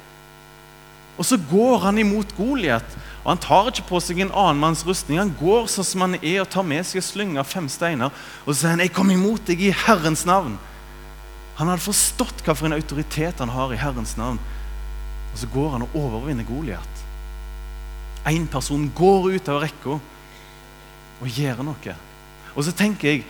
Og 1.17 1.25
så 1.27 1.37
går 1.37 1.85
han 1.85 2.01
imot 2.01 2.33
Goliat. 2.37 2.95
Og 3.23 3.31
Han 3.31 3.39
tar 3.39 3.69
ikke 3.71 3.85
på 3.87 3.99
seg 4.03 4.19
en 4.19 4.33
annen 4.33 4.59
manns 4.59 4.83
rustning. 4.85 5.21
Han 5.21 5.35
går 5.39 5.69
sånn 5.71 5.87
som 5.87 6.03
han 6.03 6.17
er 6.19 6.41
og 6.41 6.49
tar 6.51 6.65
med 6.67 6.83
seg 6.87 6.99
en 6.99 7.07
slynge 7.07 7.39
av 7.39 7.47
fem 7.47 7.69
steiner. 7.71 8.11
Og 8.43 8.51
så 8.51 8.59
sier 8.59 8.69
han, 8.75 8.79
'Jeg 8.79 8.93
kom 8.93 9.11
imot 9.11 9.45
deg 9.45 9.61
i 9.61 9.71
Herrens 9.71 10.25
navn'. 10.25 10.57
Han 11.55 11.67
hadde 11.67 11.85
forstått 11.85 12.43
hva 12.43 12.55
for 12.55 12.65
en 12.65 12.73
autoritet 12.73 13.39
han 13.39 13.49
har 13.49 13.73
i 13.73 13.77
Herrens 13.77 14.17
navn. 14.17 14.39
Og 15.33 15.37
så 15.37 15.47
går 15.47 15.69
han 15.69 15.81
og 15.81 15.95
overvinner 15.95 16.43
Goliat. 16.43 16.93
Én 18.25 18.47
person 18.47 18.91
går 18.95 19.35
ut 19.35 19.49
av 19.49 19.61
rekka 19.61 19.99
og 21.21 21.27
gjør 21.27 21.63
noe. 21.63 21.95
Og 22.55 22.63
så 22.63 22.71
tenker 22.71 23.07
jeg 23.07 23.25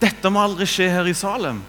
dette 0.00 0.30
må 0.30 0.40
aldri 0.40 0.66
skje 0.68 0.88
her 0.90 1.08
i 1.10 1.14
Salem. 1.14 1.62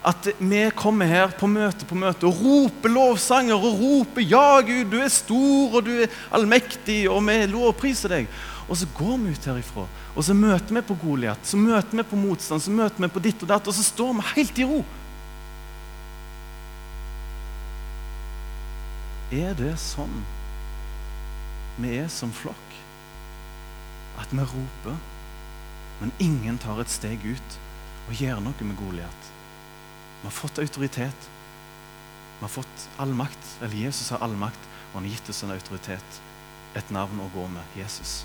At 0.00 0.30
vi 0.38 0.62
kommer 0.72 1.04
her 1.04 1.32
på 1.36 1.48
møte 1.50 1.84
på 1.84 1.96
møte 1.98 2.24
og 2.24 2.38
roper 2.40 2.88
lovsanger 2.88 3.56
og 3.56 3.80
roper 3.82 4.22
'Ja, 4.22 4.60
Gud, 4.64 4.90
du 4.90 4.96
er 4.96 5.08
stor, 5.08 5.76
og 5.76 5.84
du 5.84 5.90
er 5.90 6.08
allmektig', 6.32 7.08
og 7.10 7.20
vi 7.26 7.46
lovpriser 7.46 8.08
deg. 8.08 8.28
Og 8.68 8.76
så 8.76 8.86
går 8.94 9.16
vi 9.18 9.32
ut 9.34 9.44
herifra, 9.44 9.86
og 10.16 10.24
så 10.24 10.34
møter 10.34 10.74
vi 10.74 10.80
på 10.80 10.96
Goliat, 11.02 11.38
så 11.42 11.56
møter 11.56 11.96
vi 11.96 12.02
på 12.02 12.16
motstand, 12.16 12.62
så 12.62 12.70
møter 12.70 13.02
vi 13.02 13.08
på 13.08 13.20
ditt 13.20 13.42
og 13.42 13.48
datt, 13.48 13.66
og 13.66 13.74
så 13.74 13.82
står 13.82 14.12
vi 14.14 14.26
helt 14.34 14.58
i 14.58 14.64
ro. 14.64 14.84
Er 19.30 19.54
det 19.54 19.76
sånn 19.78 20.22
vi 21.78 21.98
er 21.98 22.08
som 22.08 22.32
flokk? 22.32 22.78
At 24.18 24.32
vi 24.32 24.38
roper, 24.38 24.96
men 26.00 26.14
ingen 26.18 26.58
tar 26.58 26.80
et 26.80 26.90
steg 26.90 27.22
ut 27.26 27.58
og 28.08 28.14
gjør 28.14 28.40
noe 28.40 28.64
med 28.64 28.78
Goliat. 28.80 29.29
Vi 30.20 30.26
har 30.26 30.34
fått 30.36 30.58
autoritet. 30.58 31.30
Vi 32.38 32.44
har 32.44 32.48
fått 32.52 32.88
all 32.96 33.14
makt. 33.14 33.56
Eller 33.60 33.76
Jesus 33.76 34.10
har 34.10 34.20
all 34.24 34.36
makt, 34.36 34.68
og 34.90 35.00
han 35.00 35.08
har 35.08 35.14
gitt 35.16 35.30
oss 35.32 35.42
en 35.44 35.54
autoritet. 35.54 36.20
Et 36.76 36.90
navn 36.94 37.20
å 37.20 37.30
gå 37.34 37.46
med 37.50 37.78
Jesus. 37.78 38.20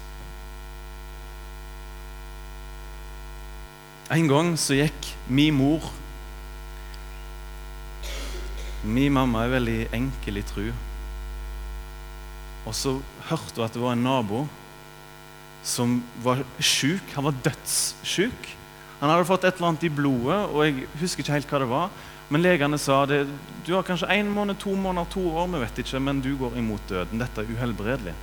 En 4.14 4.28
gang 4.30 4.54
så 4.60 4.78
gikk 4.78 5.16
min 5.28 5.56
mor 5.58 5.88
Min 8.86 9.16
mamma 9.16 9.42
er 9.42 9.56
veldig 9.56 9.80
enkel 9.98 10.38
i 10.38 10.44
tru. 10.46 10.68
Og 12.70 12.76
så 12.78 12.92
hørte 13.32 13.58
hun 13.58 13.66
at 13.66 13.74
det 13.74 13.82
var 13.82 13.96
en 13.96 14.04
nabo 14.06 14.44
som 15.66 15.96
var 16.22 16.44
sjuk. 16.62 17.02
Han 17.16 17.26
var 17.26 17.40
dødssjuk. 17.48 18.52
Han 19.06 19.12
hadde 19.14 19.28
fått 19.30 19.44
et 19.46 19.60
eller 19.60 19.68
annet 19.70 19.84
i 19.86 19.90
blodet, 19.94 20.38
og 20.50 20.64
jeg 20.66 20.88
husker 20.98 21.22
ikke 21.22 21.36
helt 21.36 21.52
hva 21.52 21.60
det 21.62 21.68
var. 21.70 21.92
Men 22.34 22.42
legene 22.42 22.80
sa 22.82 23.04
det, 23.06 23.20
du 23.68 23.76
har 23.76 23.86
kanskje 23.86 24.10
én 24.10 24.32
måned, 24.34 24.58
to 24.58 24.74
måneder, 24.74 25.12
to 25.14 25.22
år, 25.30 25.46
vi 25.52 25.60
vet 25.62 25.82
ikke, 25.84 26.02
men 26.02 26.24
du 26.26 26.32
går 26.40 26.58
imot 26.58 26.90
døden. 26.90 27.22
Dette 27.22 27.44
er 27.44 27.52
uhelbredelig. 27.54 28.16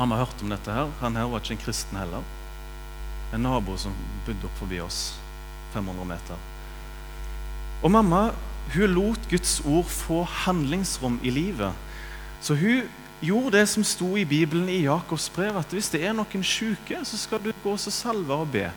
Mamma 0.00 0.16
hørte 0.16 0.46
om 0.46 0.54
dette 0.54 0.72
her. 0.72 0.88
Han 1.02 1.20
her 1.20 1.28
var 1.28 1.44
ikke 1.44 1.58
en 1.58 1.64
kristen 1.66 2.00
heller. 2.00 2.24
En 3.36 3.44
nabo 3.44 3.76
som 3.76 3.92
bodde 4.24 4.48
opp 4.48 4.56
forbi 4.62 4.80
oss, 4.80 5.02
500 5.74 6.08
meter. 6.08 6.40
Og 7.84 7.92
mamma 7.92 8.30
hun 8.72 8.96
lot 8.96 9.28
Guds 9.28 9.58
ord 9.68 9.92
få 9.92 10.22
handlingsrom 10.46 11.20
i 11.22 11.30
livet. 11.30 11.76
Så 12.40 12.56
hun 12.56 12.88
gjorde 13.20 13.56
det 13.58 13.66
som 13.66 13.84
sto 13.84 14.12
i 14.16 14.26
Bibelen 14.28 14.68
i 14.70 14.84
Jakobs 14.84 15.28
brev, 15.34 15.56
at 15.58 15.72
hvis 15.74 15.90
det 15.90 16.04
er 16.06 16.14
noen 16.16 16.44
syke, 16.46 17.00
så 17.04 17.18
skal 17.18 17.42
du 17.42 17.50
gå 17.62 17.72
og 17.74 17.80
salve 17.80 18.34
og 18.34 18.50
be. 18.52 18.68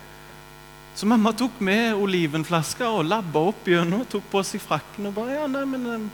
Så 0.94 1.06
mamma 1.08 1.32
tok 1.32 1.60
med 1.64 1.94
olivenflaska 1.96 2.90
og 2.92 3.06
labba 3.08 3.46
opp 3.52 3.68
gjennom, 3.68 4.04
tok 4.04 4.26
på 4.32 4.42
seg 4.44 4.60
frakken 4.60 5.08
og 5.08 5.14
bare 5.16 5.38
ja, 5.38 5.46
nei, 5.48 5.64
men 5.64 6.10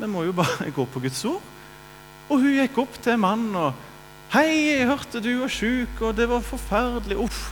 Vi 0.00 0.08
må 0.08 0.24
jo 0.24 0.32
bare 0.32 0.72
gå 0.72 0.86
på 0.88 1.00
Guds 1.00 1.24
ord. 1.28 1.42
Og 2.30 2.40
hun 2.40 2.56
gikk 2.56 2.78
opp 2.78 2.98
til 3.02 3.18
mannen 3.20 3.54
og 3.58 3.86
Hei, 4.30 4.78
jeg 4.78 4.86
hørte 4.86 5.18
du 5.18 5.40
var 5.40 5.50
sjuk, 5.50 5.96
og 6.06 6.14
det 6.14 6.28
var 6.30 6.44
forferdelig. 6.46 7.16
Uff. 7.18 7.48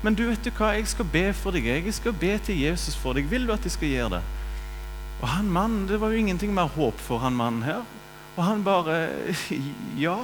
Men 0.00 0.14
du 0.16 0.22
vet 0.24 0.40
du 0.40 0.48
hva, 0.56 0.70
jeg 0.72 0.86
skal 0.88 1.04
be 1.12 1.26
for 1.36 1.52
deg. 1.52 1.66
Jeg 1.68 1.92
skal 1.92 2.14
be 2.16 2.30
til 2.46 2.62
Jesus 2.62 2.96
for 2.96 3.12
deg. 3.12 3.28
Vil 3.28 3.44
du 3.44 3.52
at 3.52 3.64
jeg 3.68 3.74
skal 3.74 3.92
gjøre 3.92 4.14
det? 4.14 4.22
Og 5.20 5.28
han 5.28 5.50
mannen, 5.52 5.84
Det 5.88 6.00
var 6.00 6.12
jo 6.12 6.22
ingenting 6.22 6.54
mer 6.56 6.72
håp 6.72 6.96
for 6.96 7.20
han 7.20 7.36
mannen 7.36 7.62
her. 7.62 7.84
Og 8.34 8.42
han 8.44 8.64
bare 8.66 8.96
Ja, 9.98 10.18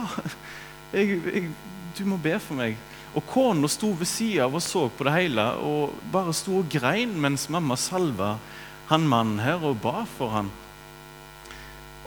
jeg, 0.93 1.21
jeg, 1.23 1.51
du 1.99 2.07
må 2.09 2.19
be 2.23 2.37
for 2.43 2.59
meg. 2.59 2.79
Og 3.15 3.27
kona 3.27 3.69
sto 3.71 3.91
ved 3.99 4.07
sida 4.07 4.47
av 4.47 4.55
og 4.55 4.63
så 4.63 4.87
på 4.95 5.07
det 5.07 5.15
hele 5.17 5.45
og 5.67 5.97
bare 6.13 6.35
sto 6.37 6.61
og 6.61 6.69
grein 6.71 7.17
mens 7.19 7.49
mamma 7.51 7.75
salva 7.79 8.37
han 8.91 9.07
mannen 9.07 9.39
her 9.43 9.63
og 9.67 9.79
ba 9.83 10.03
for 10.17 10.35
han. 10.35 10.51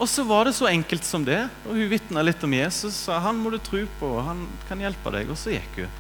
Og 0.02 0.10
så 0.10 0.26
var 0.28 0.48
det 0.48 0.56
så 0.58 0.68
enkelt 0.68 1.06
som 1.08 1.24
det. 1.24 1.40
Og 1.64 1.78
Hun 1.78 1.92
vitna 1.92 2.24
litt 2.26 2.44
om 2.44 2.54
Jesus. 2.56 3.06
sa 3.06 3.20
han 3.24 3.40
må 3.40 3.54
du 3.54 3.60
tro 3.62 3.86
på, 4.00 4.10
han 4.20 4.48
kan 4.68 4.82
hjelpe 4.84 5.14
deg. 5.16 5.32
Og 5.32 5.40
så 5.40 5.54
gikk 5.54 5.84
hun. 5.84 6.00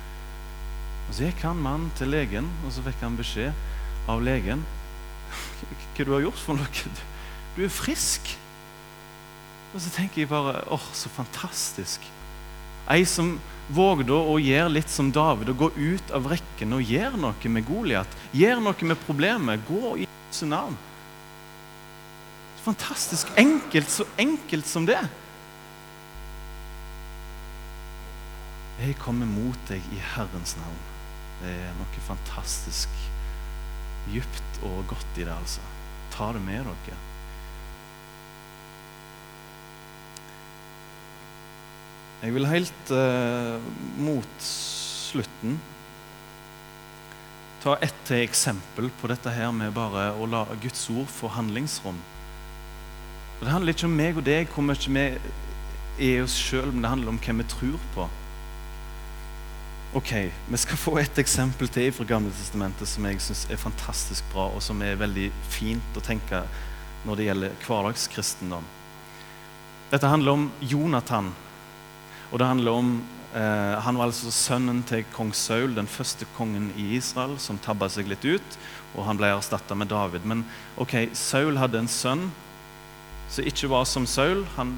Og 1.08 1.13
Så 1.16 1.28
gikk 1.28 1.44
han 1.46 1.62
mannen 1.62 1.92
til 1.96 2.12
legen, 2.12 2.50
og 2.66 2.74
så 2.74 2.84
fikk 2.84 3.00
han 3.04 3.16
beskjed 3.16 3.54
av 4.10 4.24
legen. 4.24 4.63
Hva 5.96 6.04
du 6.04 6.12
har 6.16 6.26
gjort 6.26 6.42
for 6.42 6.60
noe? 6.60 6.96
Du 7.56 7.63
er 7.63 7.72
frisk. 7.72 8.34
Og 9.74 9.82
så 9.82 9.90
tenker 9.96 10.22
jeg 10.22 10.30
bare 10.30 10.62
åh, 10.72 10.86
så 10.94 11.10
fantastisk. 11.10 12.06
Ei 12.94 13.04
som 13.10 13.36
vågde 13.74 14.14
å 14.14 14.36
gjøre 14.42 14.76
litt 14.76 14.92
som 14.92 15.10
David, 15.14 15.50
og 15.54 15.62
gå 15.62 15.70
ut 15.78 16.14
av 16.14 16.28
rekken 16.30 16.76
og 16.78 16.84
gjøre 16.86 17.20
noe 17.20 17.52
med 17.56 17.66
Goliat. 17.68 18.18
Gjøre 18.36 18.62
noe 18.62 18.90
med 18.90 19.02
problemet. 19.08 19.64
Gå 19.68 19.96
i 20.04 20.08
Jesu 20.08 20.46
navn. 20.52 20.78
Fantastisk 22.64 23.32
enkelt, 23.40 23.90
så 23.92 24.06
enkelt 24.20 24.68
som 24.70 24.86
det. 24.88 25.02
Jeg 28.84 28.98
kommer 29.00 29.30
mot 29.30 29.60
deg 29.70 29.84
i 29.94 30.00
Herrens 30.14 30.56
navn. 30.60 30.84
Det 31.42 31.52
er 31.52 31.74
noe 31.80 32.06
fantastisk 32.08 32.92
dypt 34.12 34.62
og 34.68 34.84
godt 34.92 35.20
i 35.20 35.26
det, 35.26 35.34
altså. 35.34 35.64
Ta 36.14 36.32
det 36.36 36.44
med 36.44 36.68
dere. 36.68 37.12
Jeg 42.24 42.32
vil 42.32 42.48
helt 42.48 42.92
eh, 42.96 43.64
mot 44.00 44.44
slutten 44.48 45.58
ta 47.64 47.74
ett 47.84 48.12
eksempel 48.16 48.88
på 49.02 49.10
dette 49.12 49.32
her 49.36 49.52
med 49.56 49.76
bare 49.76 50.06
å 50.16 50.28
la 50.32 50.46
Guds 50.64 50.86
ord 50.94 51.12
få 51.12 51.34
handlingsrom. 51.36 52.00
For 53.36 53.44
Det 53.44 53.52
handler 53.52 53.76
ikke 53.76 53.90
om 53.90 54.00
meg 54.00 54.22
og 54.22 54.28
deg, 54.28 54.48
hvor 54.56 54.64
mye 54.64 54.96
vi 56.00 56.08
er 56.14 56.24
oss 56.24 56.40
sjøl, 56.40 56.72
men 56.72 56.86
det 56.86 56.94
handler 56.94 57.12
om 57.12 57.20
hvem 57.28 57.44
vi 57.44 57.50
tror 57.58 57.86
på. 57.96 58.08
Ok, 60.00 60.16
Vi 60.48 60.64
skal 60.64 60.80
få 60.80 60.98
et 61.04 61.20
eksempel 61.20 61.68
til 61.68 61.92
fra 61.92 62.08
Gamle 62.08 62.32
som 62.32 63.06
jeg 63.06 63.20
syns 63.22 63.46
er 63.52 63.60
fantastisk 63.60 64.24
bra, 64.32 64.48
og 64.48 64.64
som 64.64 64.82
er 64.82 64.96
veldig 64.96 65.28
fint 65.52 66.00
å 66.00 66.08
tenke 66.08 66.46
når 67.04 67.20
det 67.20 67.28
gjelder 67.28 67.64
hverdagskristendom. 67.68 68.64
Dette 69.92 70.08
handler 70.08 70.40
om 70.40 70.52
Jonathan. 70.62 71.34
Og 72.34 72.39
det 72.41 72.50
handler 72.50 72.74
om 72.74 72.93
eh, 73.38 73.76
Han 73.86 74.00
var 74.00 74.10
altså 74.10 74.32
sønnen 74.34 74.82
til 74.89 75.06
kong 75.13 75.36
Saul, 75.38 75.76
den 75.78 75.88
første 75.88 76.26
kongen 76.34 76.72
i 76.74 76.96
Israel, 76.98 77.38
som 77.38 77.62
tabba 77.62 77.91
seg 77.93 78.10
litt 78.10 78.26
ut. 78.26 78.58
Og 78.98 79.06
han 79.06 79.19
ble 79.19 79.30
erstatta 79.30 79.78
med 79.78 79.91
David. 79.93 80.26
Men 80.26 80.41
ok, 80.82 81.13
Saul 81.13 81.62
hadde 81.62 81.84
en 81.84 81.91
sønn 81.91 82.32
som 83.30 83.46
ikke 83.46 83.69
var 83.69 83.86
som 83.89 84.10
Saul. 84.10 84.41
Han 84.58 84.74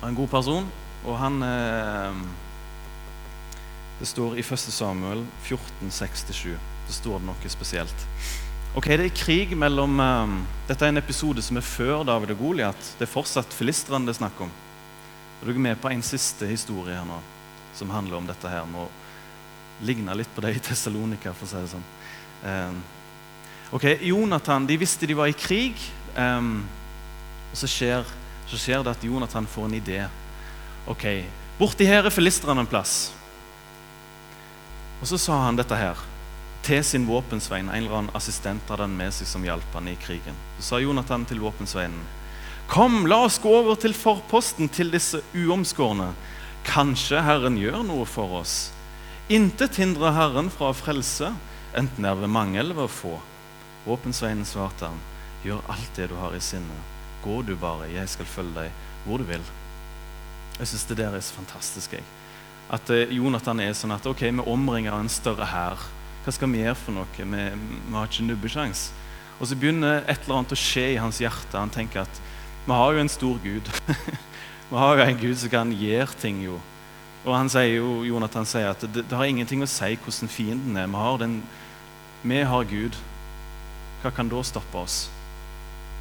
var 0.00 0.10
en 0.10 0.18
god 0.18 0.32
person, 0.34 0.66
og 1.06 1.18
han 1.22 1.38
eh, 1.46 2.26
Det 4.00 4.10
står 4.10 4.34
i 4.36 4.42
1. 4.44 4.58
Samuel 4.74 5.22
14, 5.46 5.94
6-7. 5.94 6.58
Det 6.86 6.94
står 6.94 7.22
noe 7.22 7.54
spesielt. 7.54 8.06
Ok, 8.76 8.90
Det 8.98 9.06
er 9.06 9.14
krig 9.16 9.54
mellom 9.56 9.94
um, 10.00 10.34
Dette 10.68 10.84
er 10.84 10.92
en 10.92 11.00
episode 11.00 11.40
som 11.40 11.56
er 11.56 11.64
før 11.64 12.04
David 12.04 12.34
og 12.34 12.42
Goliat. 12.42 12.94
Det 12.98 13.06
er 13.06 13.14
fortsatt 13.14 13.54
filistrene 13.56 14.04
det 14.04 14.16
er 14.16 14.24
snakk 14.24 14.42
om. 14.44 14.50
Og 15.40 15.46
Du 15.46 15.52
er 15.52 15.58
med 15.58 15.80
på 15.80 15.90
en 15.92 16.02
siste 16.02 16.48
historie 16.48 16.96
her 16.96 17.06
nå 17.08 17.20
som 17.76 17.90
handler 17.92 18.16
om 18.16 18.26
dette 18.26 18.48
her. 18.48 18.64
Nå 18.70 18.86
ligner 19.84 20.16
litt 20.16 20.32
på 20.34 20.40
det 20.40 20.54
i 20.56 20.62
Tessalonika, 20.64 21.34
for 21.36 21.44
å 21.44 21.50
si 21.50 21.60
det 21.60 21.72
sånn. 21.74 21.88
Um, 22.46 22.78
ok, 23.76 23.84
Jonathan 24.08 24.68
de 24.68 24.78
visste 24.80 25.08
de 25.08 25.16
var 25.18 25.28
i 25.28 25.36
krig. 25.36 25.76
Um, 26.16 26.62
og 27.50 27.60
så 27.60 27.68
skjer, 27.68 28.08
så 28.48 28.60
skjer, 28.60 28.84
det 28.84 28.96
at 28.96 29.04
Jonathan 29.04 29.48
får 29.48 29.68
en 29.68 29.76
idé. 29.76 30.00
Ok, 30.88 31.04
Borti 31.58 31.86
her 31.88 32.04
er 32.04 32.12
filistrene 32.12 32.64
en 32.64 32.68
plass. 32.68 33.10
Og 35.00 35.08
så 35.08 35.18
sa 35.20 35.38
han 35.44 35.56
dette 35.56 35.76
her 35.76 36.00
til 36.66 36.82
sin 36.84 37.06
våpensvein. 37.08 37.68
En 37.68 37.78
eller 37.84 37.96
annen 38.00 38.16
assistent 38.16 38.68
hadde 38.68 38.84
han 38.84 38.96
med 38.96 39.14
seg 39.14 39.28
som 39.30 39.44
hjalp 39.44 39.76
han 39.76 39.88
i 39.88 39.96
krigen. 40.00 40.36
Så 40.58 40.70
sa 40.70 40.80
Jonathan 40.80 41.24
til 41.28 41.40
våpensveinen.: 41.44 42.00
Kom, 42.66 43.04
la 43.06 43.22
oss 43.24 43.38
gå 43.38 43.50
over 43.54 43.78
til 43.78 43.94
forposten 43.94 44.68
til 44.72 44.90
disse 44.90 45.20
uomskårne. 45.36 46.10
Kanskje 46.66 47.22
Herren 47.22 47.58
gjør 47.60 47.84
noe 47.86 48.06
for 48.10 48.40
oss. 48.40 48.56
Intet 49.30 49.78
hindrer 49.78 50.14
Herren 50.16 50.50
fra 50.54 50.72
å 50.72 50.76
frelse, 50.76 51.32
enten 51.78 52.02
det 52.02 52.10
er 52.10 52.18
ved 52.20 52.30
mange 52.30 52.58
eller 52.62 52.78
ved 52.78 52.90
få. 52.90 53.16
Våpensveinen 53.86 54.46
svarte 54.46 54.90
han, 54.90 54.98
gjør 55.46 55.62
alt 55.70 55.98
det 55.98 56.10
du 56.10 56.16
har 56.18 56.34
i 56.34 56.42
sinne. 56.42 56.82
Gå 57.22 57.40
du 57.46 57.54
bare, 57.58 57.88
jeg 57.90 58.10
skal 58.10 58.28
følge 58.30 58.66
deg 58.66 58.84
hvor 59.06 59.22
du 59.22 59.26
vil. 59.30 59.42
Jeg 60.58 60.70
syns 60.70 60.86
det 60.90 60.98
der 60.98 61.14
er 61.14 61.22
så 61.22 61.38
fantastisk. 61.38 61.92
jeg. 61.92 62.04
At 62.70 62.90
eh, 62.90 63.12
Jonathan 63.14 63.60
er 63.62 63.74
sånn 63.78 63.94
at 63.94 64.06
ok, 64.06 64.24
vi 64.26 64.46
omringer 64.46 64.94
en 64.98 65.10
større 65.12 65.46
hær. 65.52 65.82
Hva 66.24 66.34
skal 66.34 66.50
vi 66.50 66.64
gjøre 66.64 66.78
for 66.80 66.96
noe? 66.96 67.06
Vi, 67.14 67.24
vi 67.26 67.94
har 67.94 68.08
ikke 68.10 68.26
nubbesjans. 68.26 68.88
Og 69.38 69.46
så 69.46 69.58
begynner 69.58 70.02
et 70.06 70.24
eller 70.24 70.40
annet 70.40 70.54
å 70.56 70.58
skje 70.58 70.86
i 70.94 70.98
hans 70.98 71.20
hjerte. 71.22 71.58
Han 71.58 71.70
tenker 71.70 72.02
at 72.02 72.22
vi 72.66 72.72
har 72.72 72.92
jo 72.92 73.02
en 73.02 73.08
stor 73.08 73.36
Gud. 73.42 73.68
vi 74.70 74.76
har 74.76 74.96
jo 74.96 75.04
en 75.04 75.20
Gud 75.20 75.36
som 75.38 75.52
kan 75.52 75.72
gjøre 75.72 76.18
ting, 76.20 76.40
jo. 76.44 76.58
Og 77.26 77.34
han 77.34 77.50
sier 77.50 77.78
jo, 77.78 78.00
Jonathan 78.06 78.46
sier 78.46 78.70
at 78.70 78.82
det, 78.86 79.04
det 79.06 79.18
har 79.18 79.26
ingenting 79.26 79.62
å 79.62 79.68
si 79.70 79.94
hvordan 79.98 80.30
fienden 80.30 80.78
er. 80.78 80.88
Vi 80.90 81.02
har, 81.02 81.20
den, 81.22 81.36
vi 82.22 82.40
har 82.46 82.66
Gud. 82.70 82.98
Hva 84.02 84.12
kan 84.14 84.30
da 84.30 84.42
stoppe 84.46 84.82
oss? 84.82 85.04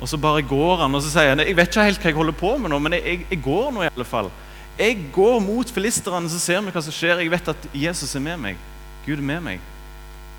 Og 0.02 0.10
så 0.12 0.20
bare 0.22 0.44
går 0.46 0.82
han 0.84 0.98
og 0.98 1.02
så 1.06 1.14
sier 1.14 1.32
han, 1.32 1.42
jeg 1.46 1.56
vet 1.56 1.70
ikke 1.72 1.86
helt 1.88 2.02
hva 2.02 2.12
jeg 2.12 2.18
holder 2.18 2.36
på 2.36 2.50
med 2.60 2.74
nå, 2.74 2.80
men 2.84 2.98
jeg, 2.98 3.22
jeg, 3.30 3.40
går 3.46 3.70
nå 3.72 3.86
i 3.86 3.92
alle 3.94 4.08
fall. 4.08 4.32
Jeg 4.76 5.06
går 5.16 5.38
mot 5.40 5.70
filisterne, 5.72 6.30
så 6.30 6.42
ser 6.42 6.66
vi 6.66 6.74
hva 6.76 6.84
som 6.84 6.94
skjer. 6.94 7.22
Jeg 7.24 7.32
vet 7.32 7.54
at 7.54 7.70
Jesus 7.72 8.18
er 8.18 8.26
med 8.26 8.42
meg. 8.42 8.66
Gud 9.06 9.22
er 9.22 9.30
med 9.30 9.46
meg. 9.46 9.70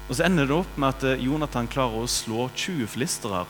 Og 0.07 0.19
så 0.19 0.27
ender 0.27 0.47
det 0.47 0.59
opp 0.59 0.77
med 0.77 0.91
at 0.93 1.07
eh, 1.09 1.25
Jonathan 1.25 1.71
klarer 1.71 2.05
å 2.05 2.11
slå 2.11 2.51
20 2.53 2.91
filistere. 2.93 3.47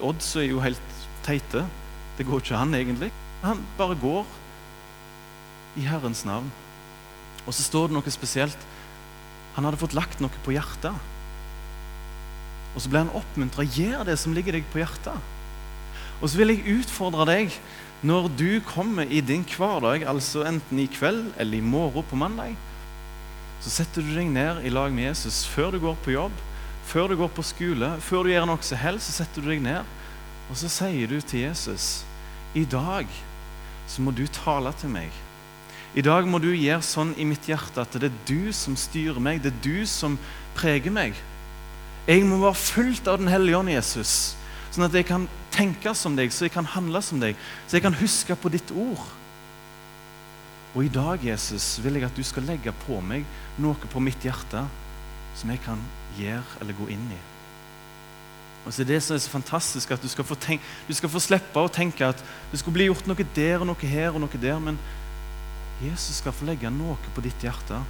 Odds 0.00 0.32
er 0.38 0.48
jo 0.48 0.62
helt 0.64 0.99
teite. 1.26 1.64
Det 2.18 2.26
går 2.28 2.42
ikke 2.42 2.60
han 2.60 2.76
egentlig. 2.76 3.10
Han 3.42 3.62
bare 3.78 3.96
går 4.00 4.26
i 5.80 5.86
Herrens 5.88 6.24
navn. 6.28 6.50
Og 7.46 7.54
så 7.56 7.64
står 7.64 7.88
det 7.88 7.96
noe 7.96 8.12
spesielt. 8.12 8.68
Han 9.56 9.66
hadde 9.66 9.80
fått 9.80 9.96
lagt 9.96 10.22
noe 10.22 10.42
på 10.44 10.54
hjertet. 10.54 10.96
Og 12.74 12.82
så 12.82 12.90
ble 12.90 13.04
han 13.04 13.14
oppmuntra. 13.16 13.66
Gjør 13.66 14.04
det 14.08 14.18
som 14.20 14.34
ligger 14.36 14.56
deg 14.58 14.66
på 14.72 14.82
hjertet. 14.82 15.30
Og 16.20 16.28
så 16.28 16.40
vil 16.40 16.54
jeg 16.54 16.80
utfordre 16.80 17.26
deg 17.30 17.54
når 18.06 18.30
du 18.32 18.50
kommer 18.64 19.08
i 19.12 19.20
din 19.24 19.42
hverdag, 19.44 20.06
altså 20.08 20.46
enten 20.48 20.78
i 20.80 20.88
kveld 20.88 21.34
eller 21.36 21.58
i 21.58 21.64
morgen 21.64 22.06
på 22.08 22.16
mandag 22.16 22.54
så 23.60 23.68
setter 23.72 24.04
du 24.04 24.14
deg 24.16 24.30
ned 24.32 24.62
i 24.64 24.72
lag 24.72 24.92
med 24.92 25.10
Jesus 25.10 25.42
før 25.52 25.74
du 25.74 25.80
går 25.82 25.98
på 26.04 26.14
jobb, 26.14 26.36
før 26.88 27.10
du 27.10 27.18
går 27.20 27.32
på 27.36 27.44
skole, 27.44 27.90
før 28.00 28.24
du 28.24 28.32
gjør 28.32 28.46
noe 28.48 28.64
som 28.64 28.80
helst, 28.80 29.10
så 29.10 29.20
setter 29.20 29.44
du 29.44 29.50
deg 29.52 29.60
ned. 29.64 29.98
Og 30.50 30.58
så 30.58 30.68
sier 30.70 31.06
du 31.10 31.20
til 31.22 31.46
Jesus 31.46 32.02
i 32.58 32.64
dag 32.66 33.06
så 33.90 34.02
må 34.02 34.12
du 34.14 34.24
tale 34.30 34.72
til 34.78 34.90
meg. 34.92 35.10
I 35.94 36.02
dag 36.06 36.26
må 36.30 36.38
du 36.38 36.50
gjøre 36.52 36.82
sånn 36.86 37.12
i 37.18 37.26
mitt 37.26 37.48
hjerte 37.50 37.82
at 37.82 37.94
det 37.98 38.10
er 38.10 38.18
du 38.28 38.52
som 38.54 38.76
styrer 38.78 39.18
meg, 39.22 39.40
det 39.42 39.50
er 39.50 39.62
du 39.64 39.86
som 39.90 40.18
preger 40.58 40.94
meg. 40.94 41.16
Jeg 42.06 42.22
må 42.26 42.38
være 42.42 42.58
fullt 42.58 43.10
av 43.10 43.18
Den 43.18 43.30
hellige 43.30 43.58
ånd, 43.58 43.70
Jesus, 43.70 44.34
sånn 44.70 44.86
at 44.86 44.94
jeg 44.94 45.08
kan 45.08 45.26
tenke 45.54 45.94
som 45.98 46.14
deg, 46.18 46.30
så 46.34 46.46
jeg 46.46 46.54
kan 46.54 46.68
handle 46.76 47.02
som 47.02 47.22
deg, 47.22 47.38
så 47.66 47.78
jeg 47.78 47.86
kan 47.86 47.98
huske 47.98 48.38
på 48.38 48.52
ditt 48.54 48.70
ord. 48.70 49.02
Og 50.74 50.86
i 50.86 50.92
dag, 50.94 51.18
Jesus, 51.26 51.80
vil 51.82 51.98
jeg 51.98 52.06
at 52.06 52.14
du 52.14 52.22
skal 52.26 52.46
legge 52.46 52.74
på 52.86 53.00
meg 53.02 53.26
noe 53.58 53.90
på 53.90 54.02
mitt 54.02 54.22
hjerte 54.22 54.62
som 55.38 55.50
jeg 55.50 55.62
kan 55.66 55.82
gjøre 56.18 56.62
eller 56.62 56.78
gå 56.78 56.90
inn 56.94 57.10
i. 57.10 57.20
Og 58.66 58.72
så 58.72 58.82
er 58.82 58.90
Det 58.90 59.02
som 59.02 59.14
er 59.14 59.18
så 59.18 59.30
fantastisk, 59.30 59.90
at 59.90 60.02
du 60.02 60.08
skal, 60.08 60.24
få 60.24 60.34
tenke, 60.34 60.64
du 60.88 60.94
skal 60.94 61.08
få 61.08 61.18
slippe 61.18 61.60
å 61.60 61.68
tenke 61.72 62.06
at 62.06 62.24
det 62.52 62.60
skal 62.60 62.72
bli 62.72 62.90
gjort 62.90 63.06
noe 63.08 63.26
der 63.34 63.60
og 63.60 63.66
noe 63.70 63.88
her 63.88 64.12
og 64.12 64.20
noe 64.20 64.40
der, 64.42 64.58
men 64.60 64.78
Jesus 65.80 66.20
skal 66.20 66.32
få 66.36 66.44
legge 66.44 66.70
noe 66.70 66.98
på 67.14 67.24
ditt 67.24 67.40
hjerte. 67.40 67.80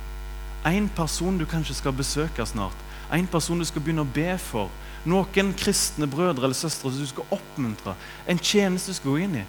En 0.65 0.89
person 0.89 1.39
du 1.39 1.47
kanskje 1.49 1.75
skal 1.75 1.97
besøke 1.97 2.47
snart. 2.47 2.77
En 3.11 3.27
person 3.27 3.59
du 3.59 3.67
skal 3.67 3.83
begynne 3.83 4.05
å 4.05 4.15
be 4.15 4.37
for. 4.39 4.71
Noen 5.09 5.55
kristne 5.59 6.07
brødre 6.07 6.45
eller 6.47 6.55
søstre 6.55 6.93
som 6.93 7.03
du 7.03 7.09
skal 7.09 7.35
oppmuntre. 7.35 7.97
En 8.29 8.39
tjeneste 8.39 8.93
du 8.93 8.99
skal 9.01 9.11
gå 9.11 9.23
inn 9.25 9.41
i. 9.41 9.47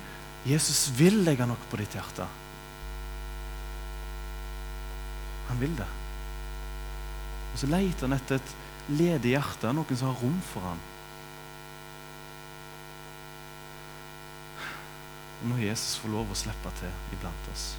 Jesus 0.50 0.88
vil 0.98 1.22
legge 1.22 1.46
noe 1.46 1.70
på 1.70 1.78
ditt 1.78 1.94
hjerte. 1.94 2.26
Han 5.52 5.60
vil 5.62 5.76
det. 5.78 5.90
Og 7.52 7.60
så 7.60 7.68
leter 7.70 8.08
han 8.08 8.16
etter 8.16 8.40
et 8.40 8.56
ledig 8.90 9.36
hjerte, 9.36 9.74
noen 9.76 10.00
som 10.00 10.10
har 10.10 10.24
rom 10.24 10.40
for 10.54 10.66
ham. 10.66 10.80
Må 15.48 15.58
Jesus 15.62 15.98
få 16.02 16.12
lov 16.14 16.30
å 16.30 16.38
slippe 16.38 16.74
til 16.78 17.16
iblant 17.16 17.48
oss. 17.54 17.72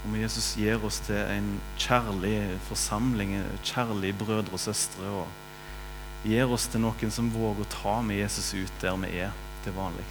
Og 0.00 0.12
må 0.12 0.20
Jesus 0.22 0.54
gir 0.56 0.80
oss 0.86 1.00
til 1.04 1.18
en 1.18 1.48
kjærlig 1.80 2.36
forsamling, 2.68 3.34
kjærlige 3.66 4.16
brødre 4.22 4.56
og 4.56 4.62
søstre. 4.62 5.10
Og 5.12 6.24
gir 6.24 6.52
oss 6.52 6.68
til 6.70 6.84
noen 6.84 7.12
som 7.12 7.32
våger 7.32 7.64
å 7.64 7.72
ta 7.72 7.98
med 8.04 8.22
Jesus 8.22 8.52
ut 8.54 8.80
der 8.80 8.96
vi 9.02 9.12
er 9.26 9.34
til 9.64 9.76
vanlig. 9.76 10.06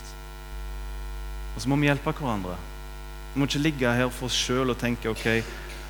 Og 1.56 1.63
så 1.63 1.70
må 1.70 1.80
vi 1.80 1.89
hjelpe 1.89 2.13
hverandre. 2.13 2.58
Vi 3.34 3.42
må 3.42 3.50
ikke 3.50 3.63
ligge 3.63 3.98
her 3.98 4.13
for 4.13 4.30
oss 4.30 4.38
sjøl 4.38 4.74
og 4.74 4.80
tenke 4.82 5.10
ok, 5.10 5.26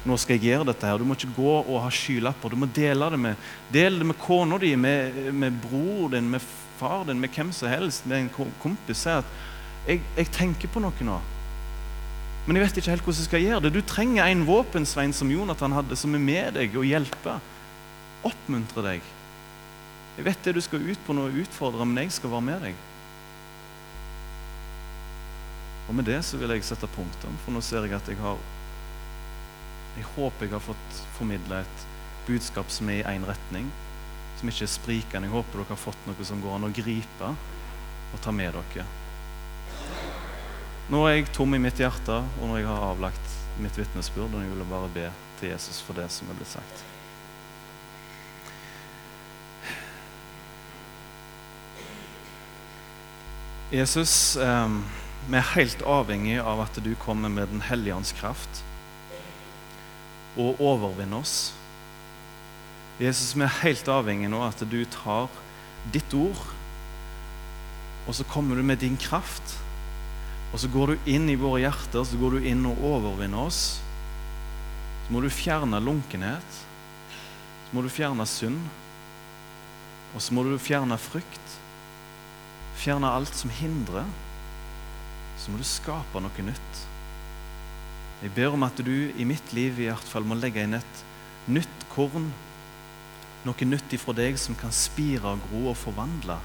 nå 0.08 0.16
skal 0.20 0.38
jeg 0.38 0.48
gjøre 0.48 0.70
dette. 0.72 0.88
her. 0.88 0.98
Du 0.98 1.08
må 1.08 1.18
ikke 1.18 1.36
gå 1.36 1.54
og 1.60 1.82
ha 1.84 1.92
skylapper. 1.92 2.52
Du 2.52 2.60
må 2.60 2.70
dele 2.72 3.10
det 3.12 3.20
med 3.20 3.52
Del 3.72 4.00
det 4.00 4.08
med 4.08 4.20
kona 4.20 4.58
di, 4.58 4.76
med, 4.76 5.34
med 5.34 5.60
bror 5.60 6.10
din, 6.16 6.30
med 6.32 6.42
far 6.80 7.06
din, 7.08 7.20
med 7.20 7.36
hvem 7.36 7.52
som 7.56 7.70
helst. 7.72 8.08
Med 8.08 8.26
en 8.26 8.50
kompis. 8.62 9.04
Si 9.04 9.12
at 9.14 9.28
jeg, 9.88 10.02
jeg, 10.18 10.32
tenker 10.36 10.72
på 10.72 10.82
noe 10.84 11.06
nå. 11.06 11.20
Men 12.48 12.58
jeg 12.58 12.66
vet 12.66 12.82
ikke 12.82 12.94
helt 12.96 13.06
hvordan 13.06 13.22
jeg 13.22 13.30
skal 13.30 13.46
gjøre 13.46 13.64
det. 13.66 13.74
Du 13.76 13.82
trenger 13.86 14.26
en 14.26 14.46
våpensvein 14.48 15.14
som 15.14 15.32
Jonathan 15.32 15.76
hadde, 15.76 15.98
som 16.00 16.16
er 16.18 16.24
med 16.24 16.56
deg 16.58 16.78
og 16.80 16.88
hjelper. 16.88 17.42
Oppmuntre 18.26 18.86
deg. 18.86 19.10
Jeg 20.18 20.26
vet 20.28 20.48
det 20.48 20.56
du 20.58 20.62
skal 20.64 20.84
ut 20.84 21.04
på 21.06 21.16
noe 21.16 21.32
utfordre, 21.44 21.86
men 21.88 22.04
jeg 22.04 22.16
skal 22.18 22.34
være 22.34 22.48
med 22.48 22.64
deg. 22.68 22.80
Og 25.90 25.96
med 25.98 26.06
det 26.06 26.20
så 26.26 26.38
vil 26.38 26.52
jeg 26.54 26.66
sette 26.68 26.90
punktum, 26.94 27.38
for 27.44 27.56
nå 27.56 27.62
ser 27.66 27.88
jeg 27.88 27.96
at 27.98 28.10
jeg 28.12 28.20
har 28.22 28.38
Jeg 29.98 30.06
håper 30.16 30.46
jeg 30.46 30.54
har 30.54 30.62
fått 30.64 31.00
formidla 31.18 31.64
et 31.64 31.86
budskap 32.28 32.70
som 32.72 32.90
er 32.94 33.02
i 33.02 33.16
én 33.18 33.26
retning, 33.26 33.72
som 34.40 34.50
ikke 34.50 34.66
er 34.66 34.72
sprikende. 34.72 35.28
Jeg 35.28 35.36
håper 35.36 35.60
dere 35.62 35.74
har 35.74 35.82
fått 35.82 36.08
noe 36.08 36.28
som 36.28 36.42
går 36.44 36.56
an 36.56 36.68
å 36.70 36.74
gripe 36.74 37.32
og 38.10 38.22
ta 38.24 38.34
med 38.34 38.56
dere. 38.56 38.86
Nå 40.90 41.04
er 41.06 41.20
jeg 41.20 41.34
tom 41.36 41.54
i 41.54 41.62
mitt 41.62 41.78
hjerte, 41.78 42.16
og 42.40 42.48
når 42.48 42.64
jeg 42.64 42.70
har 42.70 42.86
avlagt 42.88 43.36
mitt 43.62 43.76
vitnesbyrd, 43.78 44.34
og 44.34 44.42
jeg 44.42 44.54
vil 44.56 44.70
bare 44.72 44.94
be 44.96 45.10
til 45.42 45.52
Jesus 45.52 45.84
for 45.86 46.00
det 46.00 46.08
som 46.14 46.32
er 46.32 46.40
blitt 46.40 46.50
sagt. 46.50 46.86
Jesus 53.70 54.34
eh, 54.42 54.80
vi 55.30 55.38
er 55.38 55.52
helt 55.54 55.84
avhengig 55.86 56.40
av 56.42 56.64
at 56.64 56.80
du 56.82 56.90
kommer 56.98 57.30
med 57.30 57.52
Den 57.52 57.62
hellige 57.62 57.94
ånds 57.94 58.16
kraft 58.18 58.64
og 60.40 60.58
overvinner 60.64 61.22
oss. 61.22 61.52
Jesus, 63.00 63.32
vi 63.32 63.46
er 63.46 63.60
helt 63.62 63.88
avhengig 63.88 64.28
nå 64.28 64.42
at 64.44 64.60
du 64.68 64.82
tar 64.92 65.30
ditt 65.94 66.12
ord 66.18 66.42
Og 68.10 68.18
så 68.18 68.26
kommer 68.28 68.58
du 68.58 68.64
med 68.66 68.82
din 68.82 68.98
kraft. 68.98 69.54
Og 70.50 70.60
så 70.60 70.68
går 70.72 70.92
du 70.92 71.12
inn 71.14 71.30
i 71.30 71.38
våre 71.38 71.62
hjerter, 71.62 72.02
så 72.02 72.18
går 72.18 72.40
du 72.40 72.48
inn 72.50 72.64
og 72.66 72.80
overvinner 72.82 73.44
oss. 73.44 73.78
Så 75.06 75.14
må 75.14 75.22
du 75.22 75.30
fjerne 75.30 75.78
lunkenhet. 75.84 76.56
Så 77.68 77.78
må 77.78 77.84
du 77.86 77.92
fjerne 77.94 78.26
synd. 78.26 78.64
Og 80.16 80.26
så 80.26 80.34
må 80.34 80.48
du 80.48 80.56
fjerne 80.58 80.98
frykt. 80.98 81.56
Fjerne 82.82 83.14
alt 83.14 83.38
som 83.38 83.54
hindrer. 83.54 84.10
Så 85.38 85.54
må 85.54 85.62
du 85.62 85.68
skape 85.70 86.24
noe 86.24 86.50
nytt. 86.50 86.84
Jeg 88.24 88.34
ber 88.36 88.58
om 88.58 88.66
at 88.66 88.82
du 88.82 88.94
i 89.14 89.28
mitt 89.28 89.54
liv 89.54 89.78
i 89.78 89.92
hvert 89.92 90.10
fall 90.10 90.26
må 90.28 90.40
legge 90.40 90.66
inn 90.66 90.80
et 90.80 91.04
nytt 91.46 91.86
korn. 91.94 92.32
Noe 93.48 93.68
nytt 93.68 93.94
ifra 93.96 94.16
deg 94.18 94.40
som 94.40 94.58
kan 94.60 94.74
spire 94.76 95.36
og 95.36 95.44
gro 95.48 95.70
og 95.72 95.78
forvandle. 95.80 96.40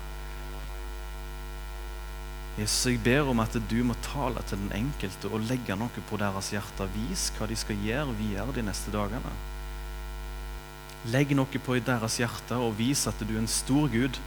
Jesus, 2.55 2.85
jeg 2.87 3.01
ber 3.03 3.27
om 3.27 3.41
at 3.43 3.57
du 3.67 3.81
må 3.83 3.97
tale 4.05 4.43
til 4.47 4.61
den 4.63 4.71
enkelte 4.77 5.27
og 5.27 5.43
legge 5.49 5.75
noe 5.75 6.05
på 6.07 6.19
deres 6.23 6.53
hjerte. 6.55 6.87
Vis 6.95 7.33
hva 7.35 7.49
de 7.51 7.59
skal 7.59 7.81
gjøre 7.83 8.15
videre 8.21 8.55
de 8.55 8.63
neste 8.63 8.95
dagene. 8.95 9.33
Legg 11.11 11.35
noe 11.35 11.61
på 11.67 11.81
deres 11.83 12.21
hjerte 12.23 12.61
og 12.63 12.79
vis 12.79 13.09
at 13.11 13.19
du 13.27 13.35
er 13.35 13.43
en 13.43 13.51
stor 13.51 13.91
Gud. 13.91 14.23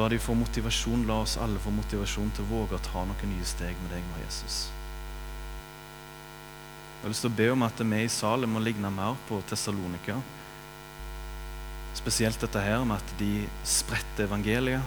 La 0.00 0.08
de 0.08 0.16
få 0.22 0.32
motivasjon, 0.38 1.04
la 1.04 1.20
oss 1.26 1.36
alle 1.36 1.60
få 1.60 1.74
motivasjon 1.74 2.32
til 2.34 2.46
å 2.46 2.52
våge 2.54 2.78
å 2.78 2.84
ta 2.88 3.04
noen 3.04 3.34
nye 3.34 3.46
steg 3.46 3.76
med 3.82 3.92
deg 3.92 4.06
nå, 4.06 4.24
Jesus. 4.24 4.70
Jeg 7.00 7.04
har 7.04 7.12
lyst 7.12 7.24
til 7.26 7.32
å 7.32 7.36
be 7.36 7.52
om 7.52 7.68
at 7.68 7.80
vi 7.80 8.04
i 8.04 8.12
salen 8.12 8.52
må 8.52 8.64
ligne 8.64 8.88
mer 8.92 9.20
på 9.28 9.42
Tessalonika. 9.50 10.16
Spesielt 11.98 12.40
dette 12.40 12.62
her 12.62 12.84
med 12.86 13.00
at 13.00 13.14
de 13.18 13.48
spredte 13.66 14.26
evangeliet. 14.28 14.82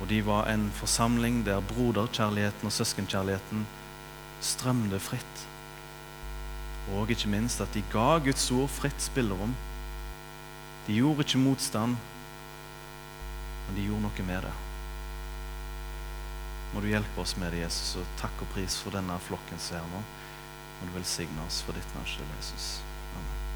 Og 0.00 0.08
de 0.08 0.22
var 0.24 0.48
en 0.48 0.70
forsamling 0.72 1.42
der 1.46 1.60
broderkjærligheten 1.60 2.66
og 2.66 2.72
søskenkjærligheten 2.72 3.66
strømde 4.40 5.00
fritt. 5.00 5.46
Og 6.96 7.10
ikke 7.10 7.28
minst 7.28 7.60
at 7.60 7.74
de 7.74 7.84
ga 7.92 8.18
Guds 8.24 8.50
ord 8.50 8.68
fritt 8.72 9.02
spillerom. 9.02 9.52
De 10.86 10.96
gjorde 10.96 11.26
ikke 11.26 11.38
motstand, 11.38 11.96
men 13.66 13.76
de 13.76 13.84
gjorde 13.84 14.02
noe 14.06 14.26
med 14.26 14.48
det. 14.48 14.56
Må 16.72 16.80
du 16.80 16.88
hjelpe 16.90 17.20
oss 17.20 17.36
med 17.36 17.52
det, 17.52 17.64
Jesus, 17.64 17.96
og 18.00 18.18
takk 18.20 18.44
og 18.44 18.50
pris 18.54 18.78
for 18.80 18.94
denne 18.94 19.18
flokken 19.26 19.58
som 19.60 19.76
er 19.76 19.84
her 19.84 19.92
nå. 19.92 20.02
Må 20.80 20.88
du 20.88 20.96
velsigne 20.96 21.46
oss 21.46 21.60
for 21.66 21.76
ditt 21.76 21.96
navns 21.96 22.16
Jesus. 22.38 22.68
Amen. 23.18 23.49